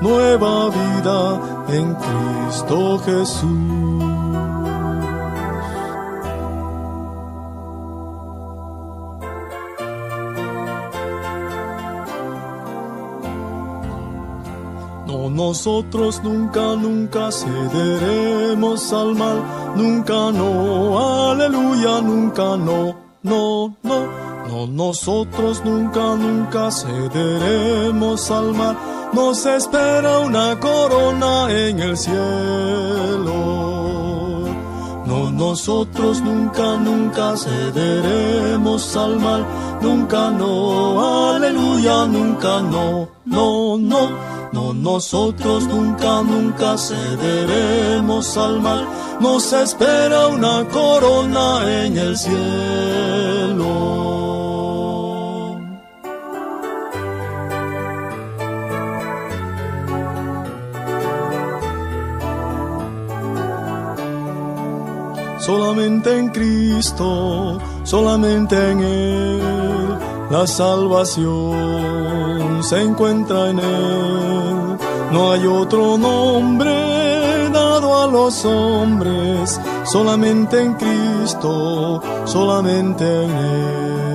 Nueva 0.00 0.68
vida 0.70 1.40
en 1.68 1.94
Cristo 1.94 2.98
Jesús. 3.04 4.02
No, 15.06 15.30
nosotros 15.30 16.22
nunca, 16.24 16.74
nunca 16.74 17.30
cederemos 17.30 18.92
al 18.92 19.14
mal, 19.14 19.42
nunca 19.76 20.32
no, 20.32 21.30
aleluya, 21.30 22.00
nunca 22.00 22.56
no, 22.56 22.96
no, 23.22 23.76
no, 23.82 24.31
no, 24.48 24.66
nosotros 24.66 25.62
nunca, 25.64 26.16
nunca 26.16 26.70
cederemos 26.70 28.30
al 28.30 28.54
mal 28.54 28.76
nos 29.12 29.44
espera 29.44 30.20
una 30.20 30.58
corona 30.58 31.50
en 31.50 31.80
el 31.80 31.96
cielo. 31.96 33.34
No, 35.04 35.30
nosotros 35.30 36.22
nunca, 36.22 36.76
nunca 36.76 37.36
cederemos 37.36 38.96
al 38.96 39.20
mal, 39.20 39.44
nunca 39.82 40.30
no, 40.30 41.34
aleluya, 41.34 42.06
nunca 42.06 42.62
no, 42.62 43.08
no, 43.26 43.76
no, 43.76 44.10
no, 44.52 44.72
nosotros 44.72 45.66
nunca, 45.66 46.22
nunca 46.22 46.78
cederemos 46.78 48.34
al 48.38 48.60
mal, 48.60 48.86
nos 49.20 49.52
espera 49.52 50.28
una 50.28 50.66
corona 50.68 51.84
en 51.84 51.98
el 51.98 52.16
cielo. 52.16 54.01
Solamente 65.44 66.16
en 66.16 66.28
Cristo, 66.28 67.58
solamente 67.82 68.56
en 68.70 68.80
Él. 68.80 69.98
La 70.30 70.46
salvación 70.46 71.42
se 72.62 72.80
encuentra 72.80 73.50
en 73.50 73.58
Él. 73.58 74.78
No 75.10 75.32
hay 75.32 75.46
otro 75.46 75.98
nombre 75.98 76.70
dado 77.50 78.02
a 78.02 78.06
los 78.06 78.44
hombres, 78.44 79.60
solamente 79.84 80.62
en 80.62 80.74
Cristo, 80.74 82.00
solamente 82.24 83.24
en 83.24 83.30
Él. 83.30 84.11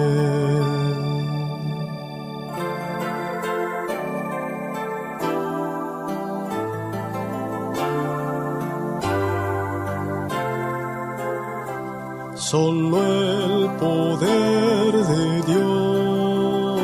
Solo 12.50 12.98
el 13.04 13.70
poder 13.76 14.94
de 14.94 15.42
Dios 15.52 16.80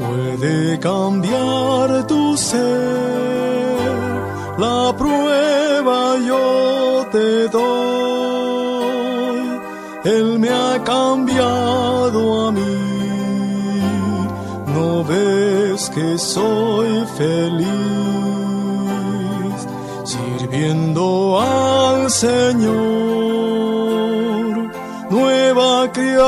puede 0.00 0.78
cambiar 0.80 2.06
tu 2.06 2.36
ser. 2.36 3.78
La 4.58 4.94
prueba 4.98 6.18
yo 6.28 7.06
te 7.10 7.48
doy. 7.48 9.38
Él 10.04 10.38
me 10.38 10.50
ha 10.50 10.78
cambiado 10.84 12.48
a 12.48 12.52
mí. 12.52 12.76
No 14.74 15.04
ves 15.04 15.88
que 15.88 16.18
soy 16.18 17.06
feliz 17.16 17.64
sirviendo 20.04 21.40
al 21.40 22.10
Señor. 22.10 22.93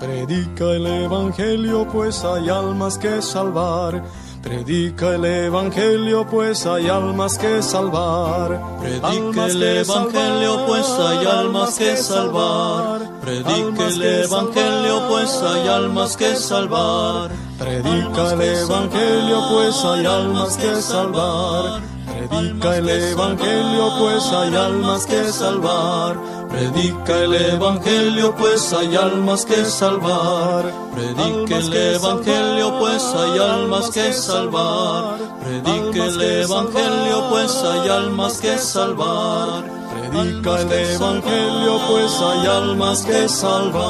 Predica 0.00 0.64
el 0.64 0.86
Evangelio, 0.86 1.86
pues 1.92 2.24
hay 2.24 2.48
almas 2.48 2.98
que 2.98 3.22
salvar. 3.22 4.02
Predica 4.42 5.14
el 5.14 5.24
Evangelio, 5.24 6.26
pues 6.26 6.66
hay 6.66 6.88
almas 6.88 7.38
que 7.38 7.62
salvar. 7.62 8.60
Predica 8.80 9.46
el 9.46 9.62
Evangelio, 9.62 10.66
pues 10.66 10.86
hay 10.88 11.26
almas 11.26 11.78
que 11.78 11.96
salvar. 11.96 13.11
Predica 13.22 13.86
el 13.86 14.02
Evangelio, 14.02 15.08
pues 15.08 15.40
hay 15.42 15.68
almas 15.68 16.16
que 16.16 16.34
salvar. 16.34 17.30
Predica 17.56 18.32
el 18.32 18.42
Evangelio, 18.42 19.44
pues 19.48 19.84
hay 19.84 20.06
almas 20.06 20.56
que 20.56 20.82
salvar. 20.82 21.82
Predica 22.04 22.76
el 22.78 22.88
Evangelio, 22.88 23.92
pues 24.00 24.24
hay 24.32 24.56
almas 24.56 25.06
que 25.06 25.24
salvar. 25.32 26.16
Predica 26.48 27.18
el 27.20 27.34
Evangelio, 27.34 28.34
pues 28.34 28.72
hay 28.72 28.96
almas 28.96 29.46
que 29.46 29.64
salvar. 29.66 30.72
Predica 30.92 31.58
el 31.58 31.76
Evangelio, 31.94 32.78
pues 32.80 33.04
hay 33.04 33.38
almas 33.38 33.90
que 33.90 34.12
salvar. 34.12 35.18
Predica 35.44 36.06
el 36.06 36.20
Evangelio, 36.20 37.28
pues 37.30 37.54
hay 37.62 37.88
almas 37.88 38.40
que 38.40 38.58
salvar. 38.58 39.81
Predica 40.12 40.60
el 40.60 40.72
Evangelio, 40.72 41.80
pues 41.88 42.20
hay 42.20 42.46
almas 42.46 43.02
que 43.02 43.28
salvar. 43.28 43.82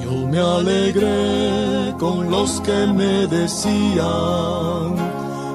Yo 0.00 0.12
me 0.30 0.38
alegré 0.38 1.92
con 1.98 2.30
los 2.30 2.60
que 2.60 2.86
me 2.86 3.26
decían, 3.26 4.94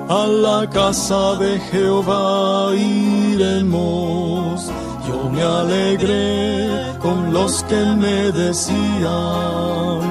a 0.10 0.28
la 0.28 0.70
casa 0.70 1.36
de 1.36 1.60
Jehová 1.72 2.76
iremos. 2.76 4.70
Yo 5.08 5.30
me 5.30 5.42
alegré 5.42 6.98
con 7.00 7.32
los 7.32 7.64
que 7.64 7.86
me 8.04 8.34
decían, 8.34 10.11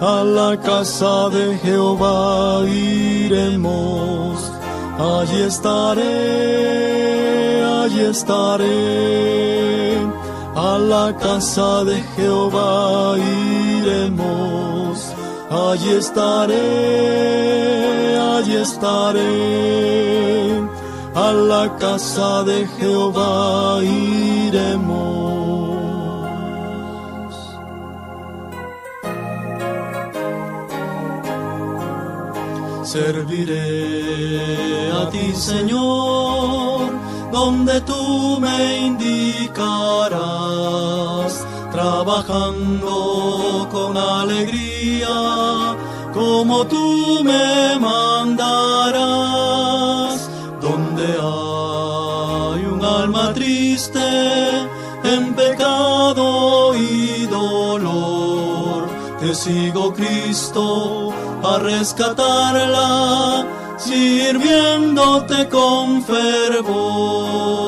a 0.00 0.24
la 0.24 0.56
casa 0.56 1.28
de 1.30 1.56
Jehová 1.58 2.64
iremos. 2.68 4.50
Allí 4.98 5.42
estaré, 5.42 6.02
allí 7.64 8.00
estaré, 8.00 9.98
a 10.54 10.78
la 10.78 11.16
casa 11.16 11.84
de 11.84 12.02
Jehová 12.16 13.16
iremos. 13.18 15.14
Allí 15.50 15.90
estaré, 15.90 16.58
allí 18.18 18.56
estaré, 18.56 19.22
a 21.14 21.32
la 21.32 21.76
casa 21.76 22.42
de 22.44 22.66
Jehová 22.78 23.82
iremos. 23.82 25.13
Serviré 32.94 34.86
a 34.92 35.10
ti, 35.10 35.34
Señor, 35.34 36.92
donde 37.32 37.80
tú 37.80 38.38
me 38.38 38.86
indicarás, 38.86 40.14
trabajando 41.72 43.68
con 43.72 43.96
alegría, 43.96 45.08
como 46.12 46.64
tú 46.68 47.24
me 47.24 47.80
mandarás, 47.80 49.00
donde 50.60 51.06
hay 51.20 52.64
un 52.64 52.84
alma 52.84 53.34
triste, 53.34 53.98
en 55.02 55.34
pecado 55.34 56.76
y 56.76 57.26
dolor, 57.26 58.86
te 59.18 59.34
sigo 59.34 59.92
Cristo 59.92 61.03
a 61.44 61.58
rescatarla, 61.58 63.46
sirviéndote 63.76 65.48
con 65.48 66.02
fervor. 66.02 67.64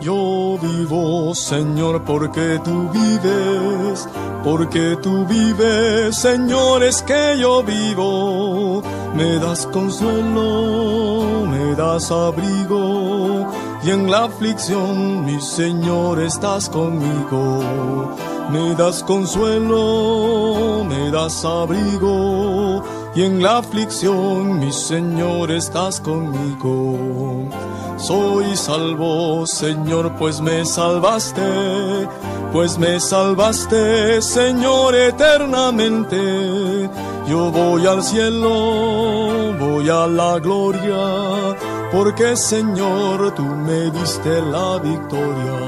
Yo 0.00 0.58
vivo, 0.60 1.34
Señor, 1.34 2.04
porque 2.04 2.60
tú 2.62 2.90
vives, 2.90 4.06
porque 4.42 4.98
tú 5.02 5.24
vives, 5.24 6.14
Señor, 6.16 6.82
es 6.82 7.00
que 7.02 7.38
yo 7.38 7.62
vivo. 7.62 8.82
Me 9.14 9.38
das 9.38 9.66
consuelo, 9.68 11.46
me 11.46 11.74
das 11.74 12.10
abrigo, 12.10 13.48
y 13.84 13.90
en 13.90 14.10
la 14.10 14.24
aflicción, 14.24 15.24
mi 15.26 15.40
Señor, 15.40 16.22
estás 16.22 16.70
conmigo. 16.70 18.14
Me 18.50 18.74
das 18.74 19.02
consuelo, 19.02 20.84
me 20.88 21.10
das 21.10 21.44
abrigo, 21.44 22.82
y 23.14 23.22
en 23.22 23.42
la 23.42 23.58
aflicción, 23.58 24.58
mi 24.58 24.72
Señor, 24.72 25.50
estás 25.50 26.00
conmigo. 26.00 27.48
Soy 27.96 28.56
salvo, 28.56 29.46
Señor, 29.46 30.14
pues 30.18 30.40
me 30.40 30.64
salvaste, 30.64 32.08
pues 32.52 32.78
me 32.78 33.00
salvaste, 33.00 34.22
Señor, 34.22 34.94
eternamente. 34.94 36.88
Yo 37.28 37.50
voy 37.50 37.86
al 37.86 38.02
cielo, 38.02 39.54
voy 39.58 39.88
a 39.88 40.06
la 40.06 40.38
gloria, 40.38 41.56
porque 41.94 42.36
Señor, 42.36 43.34
tú 43.36 43.44
me 43.44 43.88
diste 43.92 44.42
la 44.42 44.78
victoria. 44.78 45.58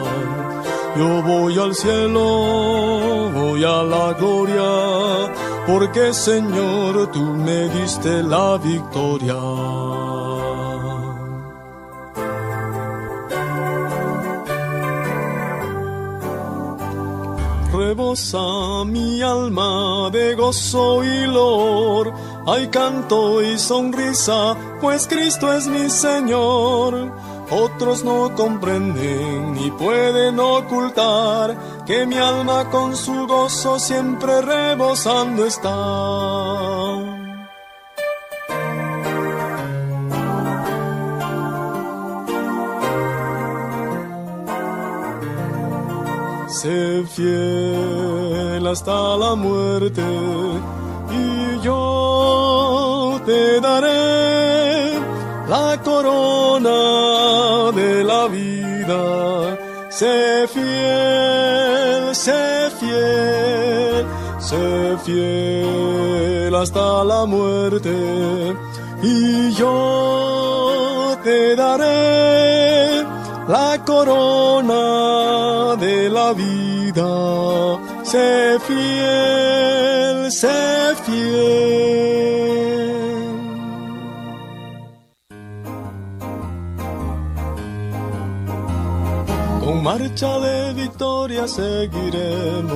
Yo 0.97 1.23
voy 1.23 1.57
al 1.57 1.73
cielo, 1.73 3.31
voy 3.33 3.63
a 3.63 3.83
la 3.85 4.13
gloria, 4.15 5.33
porque 5.69 6.13
Señor, 6.13 7.13
tú 7.13 7.23
me 7.23 7.69
diste 7.69 8.25
la 8.25 8.59
victoria. 8.59 9.37
Rebosa 17.73 18.85
mi 18.85 19.23
alma 19.23 20.11
de 20.11 20.35
gozo 20.35 21.05
y 21.05 21.27
lor, 21.27 22.13
hay 22.47 22.69
canto 22.69 23.43
y 23.43 23.59
sonrisa, 23.59 24.57
pues 24.81 25.09
Cristo 25.09 25.53
es 25.53 25.67
mi 25.67 25.91
Señor. 25.91 27.13
Otros 27.51 28.05
no 28.05 28.35
comprenden 28.35 29.53
ni 29.55 29.71
pueden 29.71 30.39
ocultar 30.41 31.85
que 31.87 32.07
mi 32.07 32.17
alma 32.17 32.71
con 32.71 32.97
su 32.97 33.27
gozo 33.27 33.79
siempre 33.79 34.43
rebosando 34.43 35.45
está. 35.45 37.17
Sé 46.49 47.05
fiel 47.15 48.67
hasta 48.67 49.17
la 49.17 49.35
muerte 49.35 50.03
te 53.27 53.61
daré 53.61 55.01
la 55.49 55.77
corona 55.83 56.79
de 57.81 58.05
la 58.05 58.29
vida. 58.29 59.03
Sé 59.89 60.47
fiel, 60.55 62.15
sé 62.15 62.71
fiel, 62.79 64.07
sé 64.39 64.97
fiel 65.05 66.55
hasta 66.55 67.05
la 67.05 67.25
muerte 67.27 67.97
y 69.03 69.53
yo 69.55 71.17
te 71.25 71.57
daré 71.57 73.03
la 73.49 73.83
corona 73.85 75.77
de 75.77 76.09
la 76.11 76.33
vida. 76.33 77.13
Sé 78.05 78.59
fiel, 78.67 80.31
sé 80.31 80.95
fiel. 81.05 82.06
Marcha 90.17 90.39
de 90.39 90.73
victoria 90.73 91.47
seguiremos, 91.47 92.73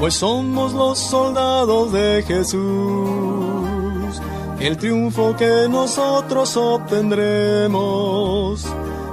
pues 0.00 0.14
somos 0.14 0.72
los 0.72 0.98
soldados 0.98 1.92
de 1.92 2.24
Jesús. 2.26 4.18
El 4.58 4.78
triunfo 4.78 5.36
que 5.36 5.68
nosotros 5.68 6.56
obtendremos 6.56 8.66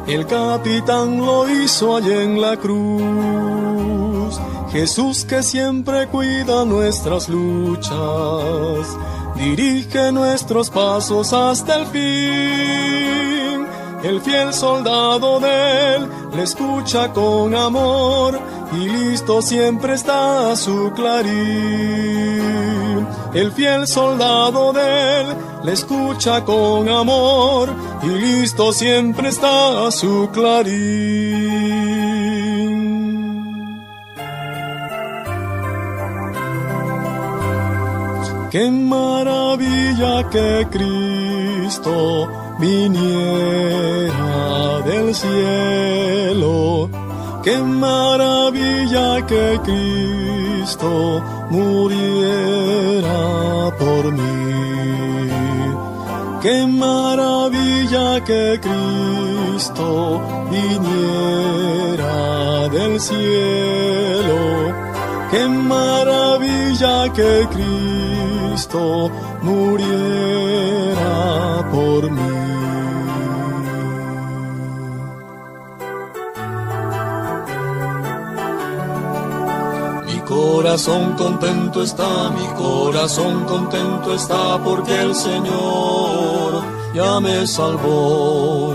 el 0.08 0.26
capitán 0.26 1.18
lo 1.18 1.50
hizo 1.50 1.98
allí 1.98 2.14
en 2.14 2.40
la 2.40 2.56
cruz. 2.56 4.40
Jesús 4.72 5.26
que 5.26 5.44
siempre 5.44 6.08
cuida 6.08 6.64
nuestras 6.64 7.28
luchas, 7.28 8.88
dirige 9.36 10.14
nuestros 10.14 10.70
pasos 10.70 11.34
hasta 11.34 11.76
el 11.76 11.86
fin. 11.88 13.68
El 14.02 14.22
fiel 14.22 14.54
soldado 14.54 15.42
de 15.42 15.98
él 15.98 16.08
le 16.40 16.46
escucha 16.46 17.12
con 17.12 17.54
amor 17.54 18.40
y 18.72 18.88
listo 18.88 19.42
siempre 19.42 19.96
está 19.96 20.56
su 20.56 20.94
clarín. 20.96 21.36
El 23.34 23.52
fiel 23.52 23.86
soldado 23.86 24.72
de 24.72 25.20
él 25.20 25.28
le 25.66 25.74
escucha 25.74 26.46
con 26.46 26.88
amor 26.88 27.76
y 28.04 28.08
listo 28.08 28.72
siempre 28.72 29.28
está 29.28 29.92
su 29.92 30.30
clarín. 30.32 30.70
Qué 38.50 38.72
maravilla 38.72 40.30
que 40.30 40.66
Cristo 40.72 42.49
viniera 42.60 44.30
del 44.86 45.16
cielo. 45.16 46.90
Qué 47.44 47.58
maravilla 47.58 49.26
que 49.26 49.60
Cristo 49.64 51.24
muriera 51.50 53.22
por 53.80 54.12
mí. 54.12 54.30
Qué 56.42 56.66
maravilla 56.68 58.24
que 58.24 58.60
Cristo 58.62 60.22
viniera 60.52 62.18
del 62.70 63.00
cielo. 63.00 64.40
Qué 65.32 65.48
maravilla 65.48 67.12
que 67.14 67.48
Cristo 67.54 69.12
muriera 69.42 71.20
por 71.72 72.10
mí. 72.10 72.49
Corazón 80.52 81.14
contento 81.14 81.84
está, 81.84 82.32
mi 82.32 82.48
corazón 82.58 83.46
contento 83.46 84.16
está 84.16 84.58
porque 84.64 85.00
el 85.00 85.14
Señor 85.14 86.64
ya 86.94 87.20
me 87.20 87.46
salvó. 87.46 88.74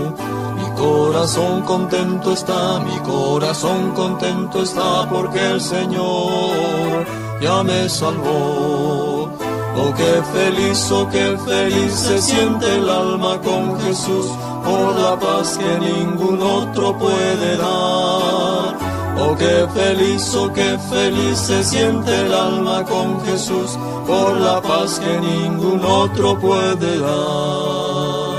Mi 0.57 0.67
corazón 0.81 1.61
contento 1.63 2.31
está, 2.31 2.79
mi 2.79 2.97
corazón 2.99 3.91
contento 3.91 4.63
está 4.63 5.07
porque 5.09 5.41
el 5.53 5.59
Señor 5.59 7.05
ya 7.41 7.61
me 7.63 7.89
salvó. 7.89 9.29
Oh, 9.77 9.93
qué 9.97 10.13
feliz, 10.33 10.89
oh, 10.91 11.07
qué 11.09 11.37
feliz 11.45 11.93
se 11.93 12.21
siente 12.21 12.65
el 12.77 12.89
alma 12.89 13.41
con 13.41 13.77
Jesús 13.81 14.27
por 14.63 14.95
la 14.97 15.19
paz 15.19 15.57
que 15.57 15.71
ningún 15.79 16.41
otro 16.41 16.97
puede 16.97 17.57
dar. 17.57 18.84
Oh, 19.17 19.35
qué 19.37 19.65
feliz, 19.73 20.35
oh, 20.35 20.51
qué 20.51 20.77
feliz 20.89 21.37
se 21.37 21.63
siente 21.63 22.19
el 22.21 22.33
alma 22.33 22.83
con 22.83 23.19
Jesús 23.25 23.77
por 24.05 24.37
la 24.39 24.61
paz 24.61 24.99
que 24.99 25.19
ningún 25.19 25.81
otro 25.83 26.37
puede 26.37 26.99
dar. 26.99 28.35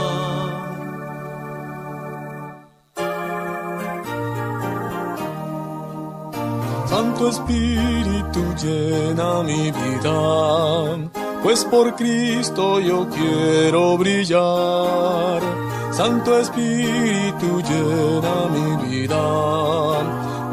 Santo 6.87 7.29
Espíritu 7.31 8.43
llena 8.63 9.43
mi 9.43 9.71
vida, 9.71 11.09
pues 11.43 11.65
por 11.65 11.95
Cristo 11.97 12.79
yo 12.81 13.09
quiero 13.09 13.97
brillar. 13.97 15.41
Santo 15.93 16.39
Espíritu 16.39 17.63
llena 17.63 18.35
mi 18.55 18.89
vida, 18.89 19.17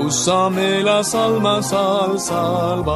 úsame 0.05 0.83
las 0.83 1.15
almas 1.15 1.73
al 1.73 2.19
salvar. 2.19 2.93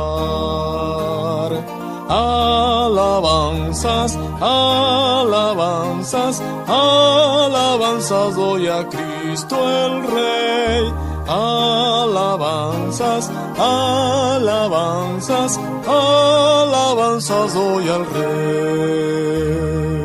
Alabanzas, 2.10 4.18
alabanzas, 4.40 6.42
alabanzas 6.68 8.36
doy 8.36 8.68
a 8.68 8.88
Cristo 8.88 9.58
el 9.70 10.04
Rey. 10.08 10.94
Alabanzas, 11.28 13.30
alabanzas, 13.58 15.60
alabanzas 15.88 17.54
doy 17.54 17.90
al 17.90 18.06
Rey. 18.06 19.97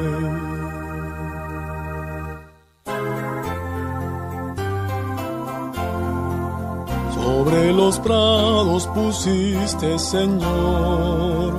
Sobre 7.53 7.73
los 7.75 7.99
prados 7.99 8.87
pusiste, 8.95 9.99
Señor, 9.99 11.59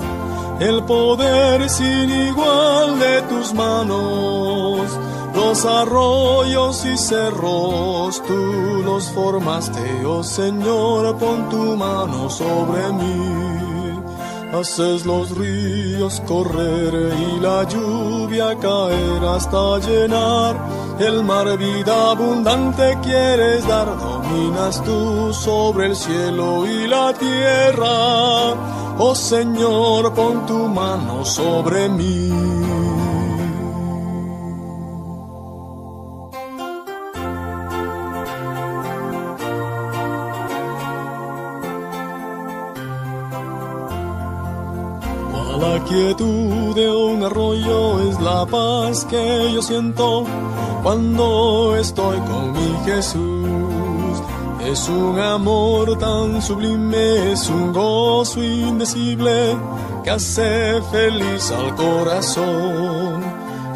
el 0.59 0.83
poder 0.85 1.69
sin 1.69 2.09
igual 2.09 2.97
de 2.97 3.21
tus 3.29 3.53
manos. 3.53 4.89
Los 5.35 5.63
arroyos 5.65 6.83
y 6.85 6.97
cerros 6.97 8.23
tú 8.23 8.81
los 8.83 9.11
formaste, 9.11 10.03
oh 10.03 10.23
Señor, 10.23 11.15
pon 11.19 11.47
tu 11.49 11.77
mano 11.77 12.27
sobre 12.27 12.91
mí. 12.93 13.72
Haces 14.53 15.03
los 15.05 15.35
ríos 15.35 16.21
correr 16.27 16.93
y 16.93 17.39
la 17.39 17.63
lluvia 17.63 18.55
caer 18.59 19.25
hasta 19.25 19.79
llenar 19.79 20.55
el 20.99 21.23
mar 21.23 21.57
vida 21.57 22.11
abundante 22.11 22.95
quieres 23.01 23.67
dar, 23.67 23.87
dominas 23.97 24.83
tú 24.83 25.33
sobre 25.33 25.87
el 25.87 25.95
cielo 25.95 26.67
y 26.67 26.87
la 26.87 27.11
tierra. 27.13 28.53
Oh 28.99 29.15
Señor, 29.15 30.13
pon 30.13 30.45
tu 30.45 30.67
mano 30.67 31.25
sobre 31.25 31.89
mí. 31.89 32.29
Quietud 45.93 46.73
de 46.73 46.89
un 46.89 47.23
arroyo 47.23 48.09
es 48.09 48.19
la 48.19 48.47
paz 48.47 49.05
que 49.05 49.51
yo 49.53 49.61
siento 49.61 50.25
cuando 50.81 51.75
estoy 51.77 52.17
con 52.21 52.51
mi 52.51 52.75
Jesús. 52.83 54.15
Es 54.65 54.89
un 54.89 55.19
amor 55.19 55.95
tan 55.99 56.41
sublime, 56.41 57.33
es 57.33 57.47
un 57.47 57.71
gozo 57.73 58.41
indecible 58.41 59.55
que 60.03 60.09
hace 60.09 60.81
feliz 60.91 61.51
al 61.51 61.75
corazón. 61.75 63.21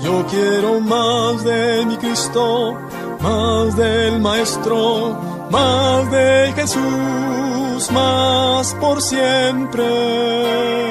Yo 0.01 0.25
quiero 0.27 0.79
más 0.79 1.43
de 1.43 1.85
mi 1.85 1.97
Cristo, 1.97 2.75
más 3.21 3.77
del 3.77 4.19
Maestro, 4.19 5.15
más 5.51 6.09
de 6.09 6.51
Jesús, 6.55 7.91
más 7.91 8.73
por 8.81 9.03
siempre. 9.03 10.86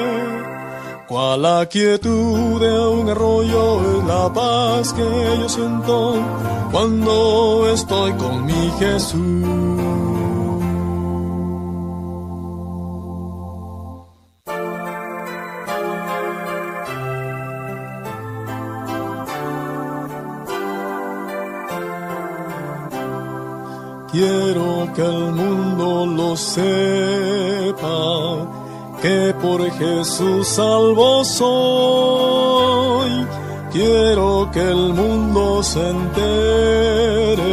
Cual 1.07 1.41
la 1.41 1.65
quietud 1.67 2.59
de 2.59 2.87
un 2.89 3.09
arroyo 3.09 3.97
es 3.97 4.03
la 4.03 4.33
paz 4.33 4.91
que 4.91 5.01
yo 5.39 5.47
siento 5.47 6.15
cuando 6.69 7.69
estoy 7.71 8.11
con 8.13 8.45
mi 8.45 8.71
Jesús. 8.77 9.77
Quiero 24.11 24.91
que 24.95 25.03
el 25.03 25.31
mundo 25.31 26.05
lo 26.05 26.35
sepa, 26.35 27.87
que 29.01 29.33
por 29.41 29.61
Jesús 29.71 30.47
salvo 30.47 31.23
soy. 31.25 33.11
Quiero 33.71 34.49
que 34.51 34.61
el 34.61 34.93
mundo 34.93 35.61
se 35.63 35.89
entere, 35.89 37.45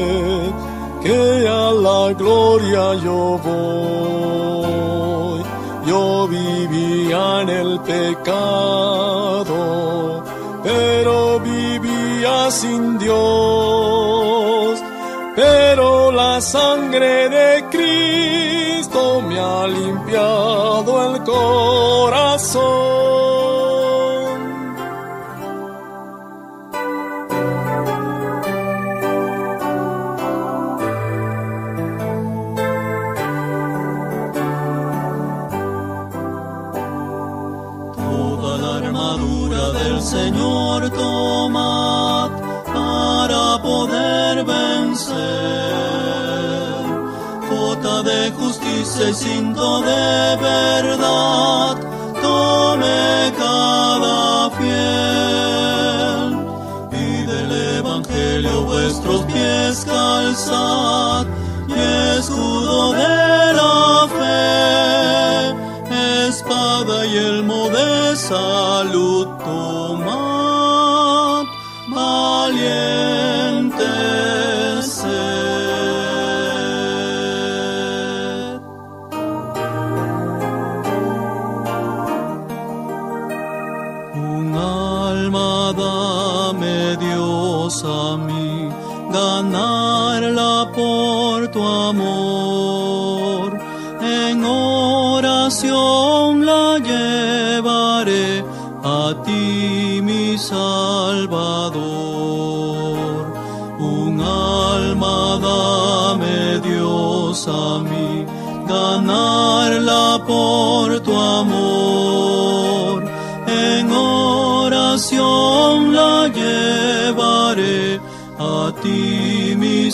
que 1.03 1.49
a 1.49 1.73
la 1.73 2.13
gloria 2.15 2.95
yo 2.95 3.39
voy. 3.45 5.43
Yo 5.87 6.27
vivía 6.29 7.43
en 7.43 7.49
el 7.51 7.81
pecado, 7.81 9.59
pero 10.63 11.41
vivía 11.41 12.51
sin 12.51 12.99
Dios 12.99 14.35
pero 15.37 16.13
la 16.13 16.41
sangre 16.41 17.29
de 17.29 17.65
Cristo 17.71 19.21
me 19.21 19.35
el 19.37 19.94
Toda 37.97 38.59
la 38.59 38.77
armadura 38.79 39.71
del 39.71 40.03
Señor 40.03 40.91
toma 40.91 42.31
para 42.67 43.63
poder 43.63 44.45
vencer. 44.45 45.15
Jota 47.49 48.03
de 48.03 48.33
justicia 48.33 49.11
y 49.11 49.15
cinto 49.15 49.83
de 49.83 50.37
verdad, 50.43 51.74
pies 60.35 61.15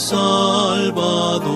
Salvador. 0.01 1.51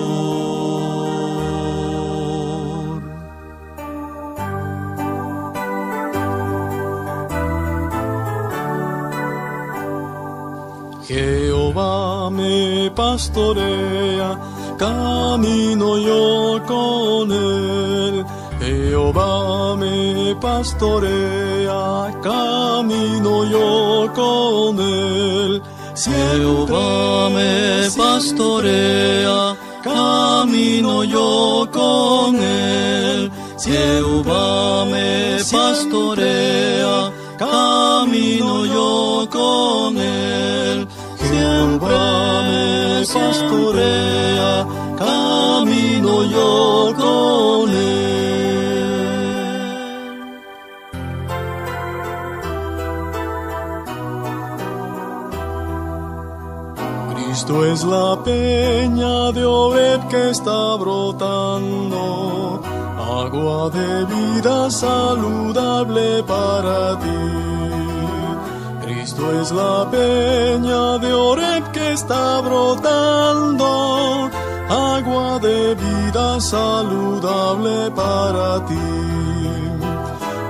Jehová 11.07 12.29
me 12.29 12.91
pastorea, 12.91 14.39
camino 14.77 15.97
yo 15.97 16.61
con 16.67 17.31
él. 17.31 18.23
Jehová 18.59 19.75
me 19.75 20.35
pastorea, 20.35 22.13
camino 22.21 23.43
yo 23.45 24.11
con 24.13 24.79
él. 24.79 25.63
Jehová 25.95 27.29
me 27.29 27.89
pastorea, 27.95 29.55
camino 29.81 31.05
yo 31.05 31.67
con 31.71 32.35
él. 32.35 33.31
Jehová 33.57 34.85
me 34.85 35.37
pastorea, 35.49 37.11
camino 37.37 38.65
yo 38.65 39.27
con 39.31 39.97
él. 39.97 40.87
Jehová 41.17 42.41
me 42.43 43.05
pastorea, 43.05 44.24
Cristo 57.45 57.63
es 57.63 57.83
la 57.83 58.23
peña 58.23 59.31
de 59.31 59.45
Oreb 59.45 60.07
que 60.07 60.31
está 60.31 60.77
brotando, 60.77 62.59
agua 62.97 63.69
de 63.69 64.05
vida 64.05 64.71
saludable 64.71 66.23
para 66.23 66.97
ti. 66.97 67.07
Cristo 68.83 69.31
es 69.39 69.51
la 69.51 69.87
peña 69.91 70.97
de 70.97 71.13
Oreb 71.13 71.69
que 71.71 71.91
está 71.91 72.41
brotando, 72.41 74.31
agua 74.67 75.37
de 75.37 75.75
vida 75.75 76.41
saludable 76.41 77.91
para 77.91 78.65
ti. 78.65 78.89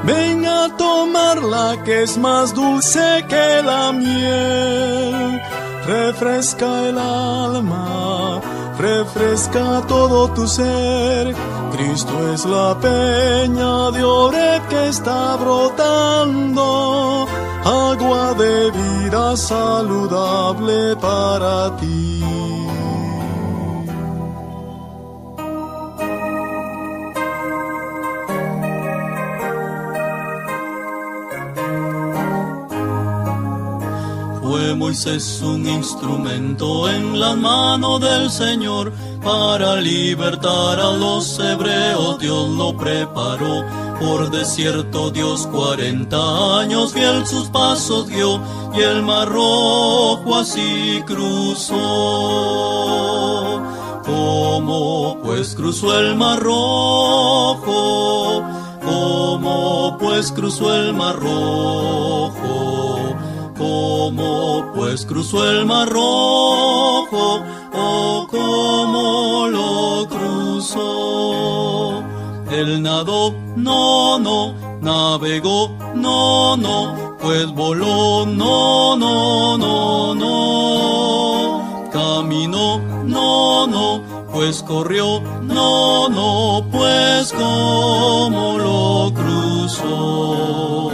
Ven 0.05 0.45
a 0.45 0.73
tomarla 0.77 1.83
que 1.83 2.03
es 2.03 2.17
más 2.17 2.53
dulce 2.53 3.25
que 3.27 3.61
la 3.61 3.91
miel. 3.91 5.44
Refresca 5.87 6.89
el 6.89 6.97
alma, 6.97 8.41
refresca 8.77 9.83
todo 9.87 10.29
tu 10.33 10.47
ser. 10.47 11.35
Cristo 11.71 12.31
es 12.33 12.43
la 12.45 12.75
peña 12.79 13.91
de 13.91 14.03
Oreb 14.03 14.67
que 14.67 14.87
está 14.87 15.35
brotando, 15.35 17.27
agua 17.63 18.33
de 18.33 18.71
vida 18.71 19.37
saludable 19.37 20.95
para 20.95 21.75
ti. 21.77 22.44
Moisés 34.85 35.41
un 35.41 35.67
instrumento 35.67 36.87
en 36.87 37.19
la 37.19 37.35
mano 37.35 37.97
del 37.97 38.29
Señor 38.29 38.93
para 39.23 39.77
libertar 39.77 40.79
a 40.79 40.91
los 40.91 41.39
hebreos. 41.39 42.19
Dios 42.19 42.49
lo 42.49 42.77
preparó 42.77 43.65
por 43.99 44.29
desierto. 44.29 45.09
Dios 45.09 45.47
cuarenta 45.47 46.59
años 46.59 46.93
fiel 46.93 47.25
sus 47.25 47.49
pasos 47.49 48.07
dio 48.09 48.39
y 48.75 48.81
el 48.81 49.01
mar 49.01 49.27
rojo 49.27 50.35
así 50.35 51.01
cruzó. 51.07 51.73
como 54.05 55.17
pues 55.23 55.55
cruzó 55.55 55.97
el 55.97 56.13
mar 56.15 56.39
rojo, 56.39 57.63
como 58.85 59.97
pues 59.99 60.31
cruzó 60.31 60.75
el 60.75 60.93
mar 60.93 61.15
rojo, 61.15 62.84
como 63.57 64.71
pues 64.75 65.05
cruzó 65.05 65.49
el 65.49 65.65
mar 65.65 65.89
rojo, 65.89 67.41
o 67.73 68.27
como 68.29 69.47
lo 69.47 70.07
cruzó. 70.07 72.03
El 72.51 72.81
nadó, 72.83 73.33
no, 73.55 74.19
no, 74.19 74.53
navegó, 74.81 75.71
no, 75.95 76.55
no, 76.57 77.15
pues 77.21 77.47
voló, 77.53 78.25
no, 78.25 78.95
no, 78.95 79.57
no, 79.57 80.15
no 80.15 80.95
caminó, 81.95 82.79
no, 83.05 83.67
no, 83.67 84.01
pues 84.33 84.61
corrió, 84.63 85.21
no, 85.41 86.09
no, 86.09 86.65
pues 86.71 87.31
como 87.31 88.57
lo 88.57 89.13
cruzó. 89.13 90.84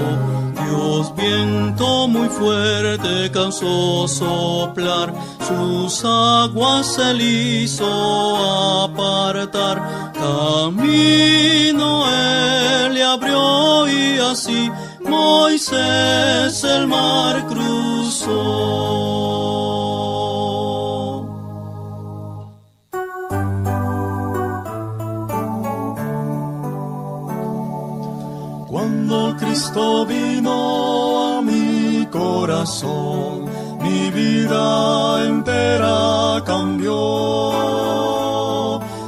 Dios 1.02 1.16
viento 1.16 2.08
muy 2.08 2.30
fuerte 2.30 3.32
cansó 3.32 4.08
soplar, 4.08 5.12
sus 5.48 6.06
aguas 6.06 6.96
le 7.16 7.24
hizo 7.64 8.84
apartar. 8.84 10.12
Camino 10.14 12.06
él 12.08 12.94
le 12.94 13.04
abrió 13.04 13.90
y 13.90 14.20
así 14.20 14.70
Moisés 15.04 16.64
el 16.64 16.86
mar 16.86 17.48
cruzó. 17.48 18.92
Cristo 29.42 30.06
mi 30.06 30.31
mi 32.62 34.12
vida 34.12 35.26
entera 35.26 36.44
cambió. 36.46 36.92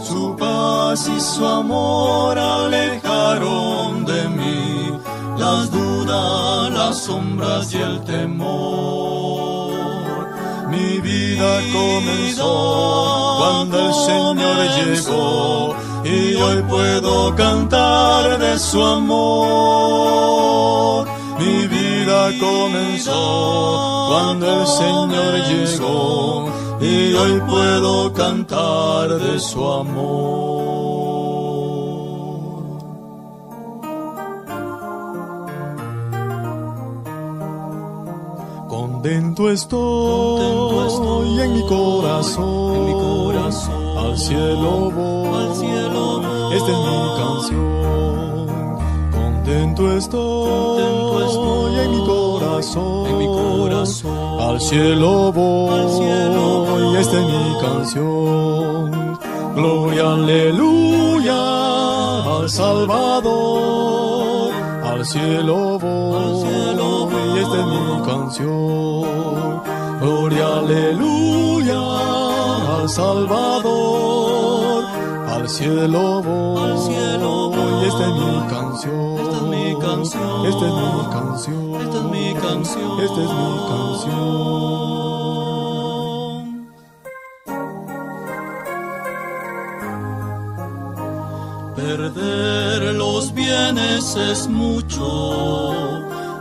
Su 0.01 0.35
paz 0.39 1.07
y 1.07 1.19
su 1.19 1.45
amor 1.45 2.35
alejaron 2.37 4.05
de 4.05 4.27
mí 4.29 4.91
las 5.37 5.69
dudas, 5.69 6.71
las 6.71 6.97
sombras 6.97 7.71
y 7.73 7.77
el 7.77 8.03
temor. 8.05 9.73
Mi 10.71 10.99
vida 10.99 11.61
comenzó 11.71 13.35
cuando 13.37 13.87
el 13.87 13.93
Señor 13.93 14.57
llegó 14.79 15.75
y 16.03 16.33
hoy 16.35 16.63
puedo 16.63 17.35
cantar 17.35 18.39
de 18.39 18.57
su 18.57 18.83
amor. 18.83 20.23
Vida 22.03 22.31
comenzó 22.37 24.07
cuando 24.09 24.61
el 24.61 24.67
Señor 24.67 25.35
llegó 25.47 26.49
y 26.81 27.13
hoy 27.13 27.41
puedo 27.47 28.11
cantar 28.11 29.07
de 29.19 29.39
su 29.39 29.65
amor. 29.65 30.43
Contento 38.67 39.49
estoy, 39.49 41.39
en 41.39 41.53
mi 41.53 41.65
corazón, 41.67 42.75
en 42.75 42.85
mi 42.85 42.93
corazón. 42.93 43.97
al 43.97 44.17
cielo 44.17 44.91
voy, 44.91 45.35
al 45.41 45.55
cielo 45.55 46.19
voy. 46.19 46.55
esta 46.57 46.69
es 46.69 46.77
mi 46.77 46.99
canción. 47.23 48.43
Contento 49.13 49.91
estoy, 49.93 50.83
corazón, 52.63 53.07
en 53.07 53.17
mi 53.17 53.25
corazón. 53.27 54.39
al 54.39 54.61
cielo 54.61 55.31
voy, 55.31 55.79
al 55.79 55.89
cielo 55.89 56.65
voy. 56.65 56.95
esta 56.97 57.19
es 57.19 57.25
mi 57.27 57.57
canción. 57.61 58.91
Gloria, 59.55 60.13
aleluya, 60.13 61.41
al 62.37 62.49
Salvador, 62.49 64.51
al 64.83 65.05
cielo 65.05 65.77
voy, 65.79 66.23
al 66.23 66.35
cielo 66.37 67.07
voy. 67.07 67.35
y 67.35 67.39
esta 67.39 67.59
es 67.59 67.65
mi 67.65 68.01
canción. 68.05 69.61
Gloria, 70.01 70.47
aleluya, 70.59 71.81
al 72.77 72.89
Salvador, 72.89 74.12
al 75.43 75.49
cielo 75.49 76.21
voy, 76.23 76.71
al 76.71 76.77
cielo 76.79 77.49
voy. 77.49 77.85
esta 77.85 78.07
es 78.07 78.13
mi 78.13 78.47
canción, 78.49 79.19
esta 79.19 79.35
es 79.35 79.41
mi 79.43 79.75
canción, 79.77 80.45
esta 80.45 80.65
es 80.67 80.73
mi 80.73 81.03
canción, 81.11 81.75
esta 81.81 81.97
es 81.97 82.03
mi 82.05 82.33
canción, 82.35 82.99
esta 83.01 83.21
es 83.23 83.31
mi 83.39 83.51
canción. 83.71 84.23
Perder 91.75 92.95
los 92.95 93.33
bienes 93.33 94.15
es 94.15 94.47
mucho 94.47 95.73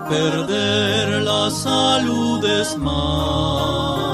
perder 0.09 1.23
la 1.23 1.51
salud 1.51 2.45
es 2.45 2.77
más. 2.77 4.12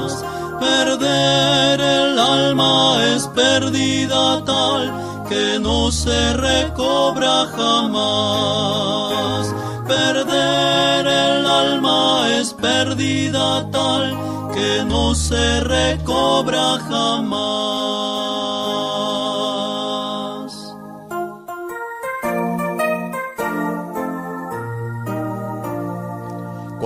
Perder 0.59 1.79
el 1.79 2.19
alma 2.19 2.97
es 3.15 3.27
pérdida 3.27 4.43
tal 4.45 5.25
que 5.29 5.59
no 5.59 5.91
se 5.91 6.33
recobra 6.33 7.45
jamás. 7.55 9.47
Perder 9.87 11.07
el 11.07 11.45
alma 11.45 12.27
es 12.39 12.53
pérdida 12.53 13.69
tal 13.71 14.17
que 14.53 14.83
no 14.85 15.15
se 15.15 15.61
recobra 15.61 16.77
jamás. 16.89 18.08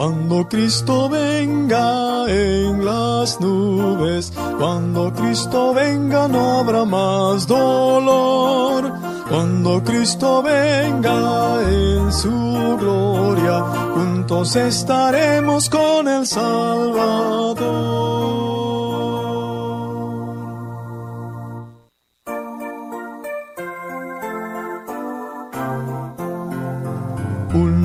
Cuando 0.03 0.49
Cristo 0.49 1.07
venga 1.07 2.25
en 2.27 2.83
las 2.83 3.39
nubes, 3.39 4.33
cuando 4.59 5.13
Cristo 5.13 5.73
venga 5.73 6.27
no 6.27 6.59
habrá 6.59 6.83
más 6.83 7.47
dolor. 7.47 8.91
Cuando 9.29 9.81
Cristo 9.81 10.43
venga 10.43 11.61
en 11.69 12.11
su 12.11 12.77
gloria, 12.81 13.61
juntos 13.95 14.57
estaremos 14.57 15.69
con 15.69 16.09
el 16.09 16.27
Salvador. 16.27 18.22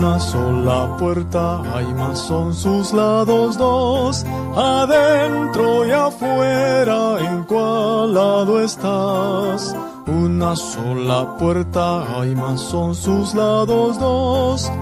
Una 0.08 0.20
sola 0.20 0.96
puerta 0.96 1.60
hay, 1.76 1.84
más 1.92 2.18
son 2.18 2.54
sus 2.54 2.94
lados 2.94 3.58
dos, 3.58 4.24
adentro 4.56 5.86
y 5.86 5.90
afuera, 5.90 7.18
¿en 7.20 7.44
cuál 7.44 8.14
lado 8.14 8.58
estás? 8.58 9.76
Una 10.06 10.56
sola 10.56 11.36
puerta 11.36 12.18
hay, 12.18 12.34
más 12.34 12.58
son 12.58 12.94
sus 12.94 13.34
lados 13.34 14.00
dos, 14.00 14.72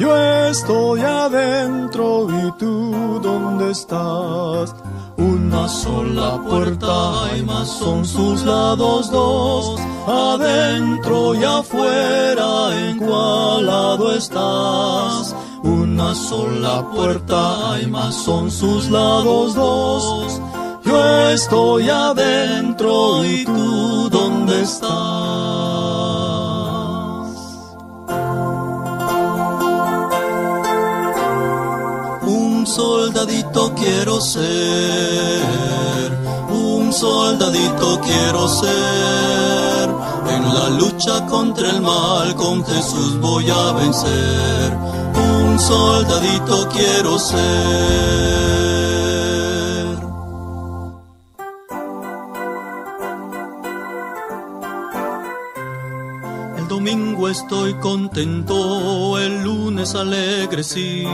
yo 0.00 0.16
estoy 0.48 1.02
adentro 1.02 2.26
y 2.28 2.50
tú 2.58 3.20
dónde 3.22 3.70
estás? 3.70 4.74
Una 5.16 5.68
sola 5.68 6.42
puerta 6.42 7.22
hay, 7.26 7.42
más 7.42 7.68
son 7.68 8.04
sus 8.04 8.44
lados 8.44 9.12
dos, 9.12 9.80
adentro 10.06 11.34
y 11.34 11.44
afuera, 11.44 12.88
¿en 12.88 12.98
cuál 12.98 13.66
lado 13.66 14.14
estás? 14.14 15.34
Una 15.62 16.14
sola 16.14 16.88
puerta 16.92 17.72
hay, 17.72 17.86
más 17.86 18.14
son 18.14 18.50
sus 18.50 18.90
lados 18.90 19.54
dos, 19.54 20.40
yo 20.84 21.30
estoy 21.30 21.88
adentro 21.88 23.24
y 23.24 23.44
tú 23.44 24.08
dónde 24.10 24.62
estás? 24.62 25.42
soldadito 32.72 33.74
quiero 33.74 34.20
ser, 34.20 35.42
un 36.92 36.98
soldadito 36.98 38.00
quiero 38.02 38.46
ser. 38.48 39.88
En 40.28 40.54
la 40.54 40.68
lucha 40.78 41.24
contra 41.26 41.70
el 41.70 41.80
mal 41.80 42.34
con 42.34 42.62
Jesús 42.66 43.18
voy 43.18 43.48
a 43.48 43.72
vencer, 43.72 44.76
un 45.14 45.58
soldadito 45.58 46.68
quiero 46.68 47.18
ser. 47.18 48.81
Estoy 57.32 57.74
contento, 57.74 59.18
el 59.18 59.42
lunes 59.42 59.94
alegre 59.94 60.62
sí. 60.62 61.06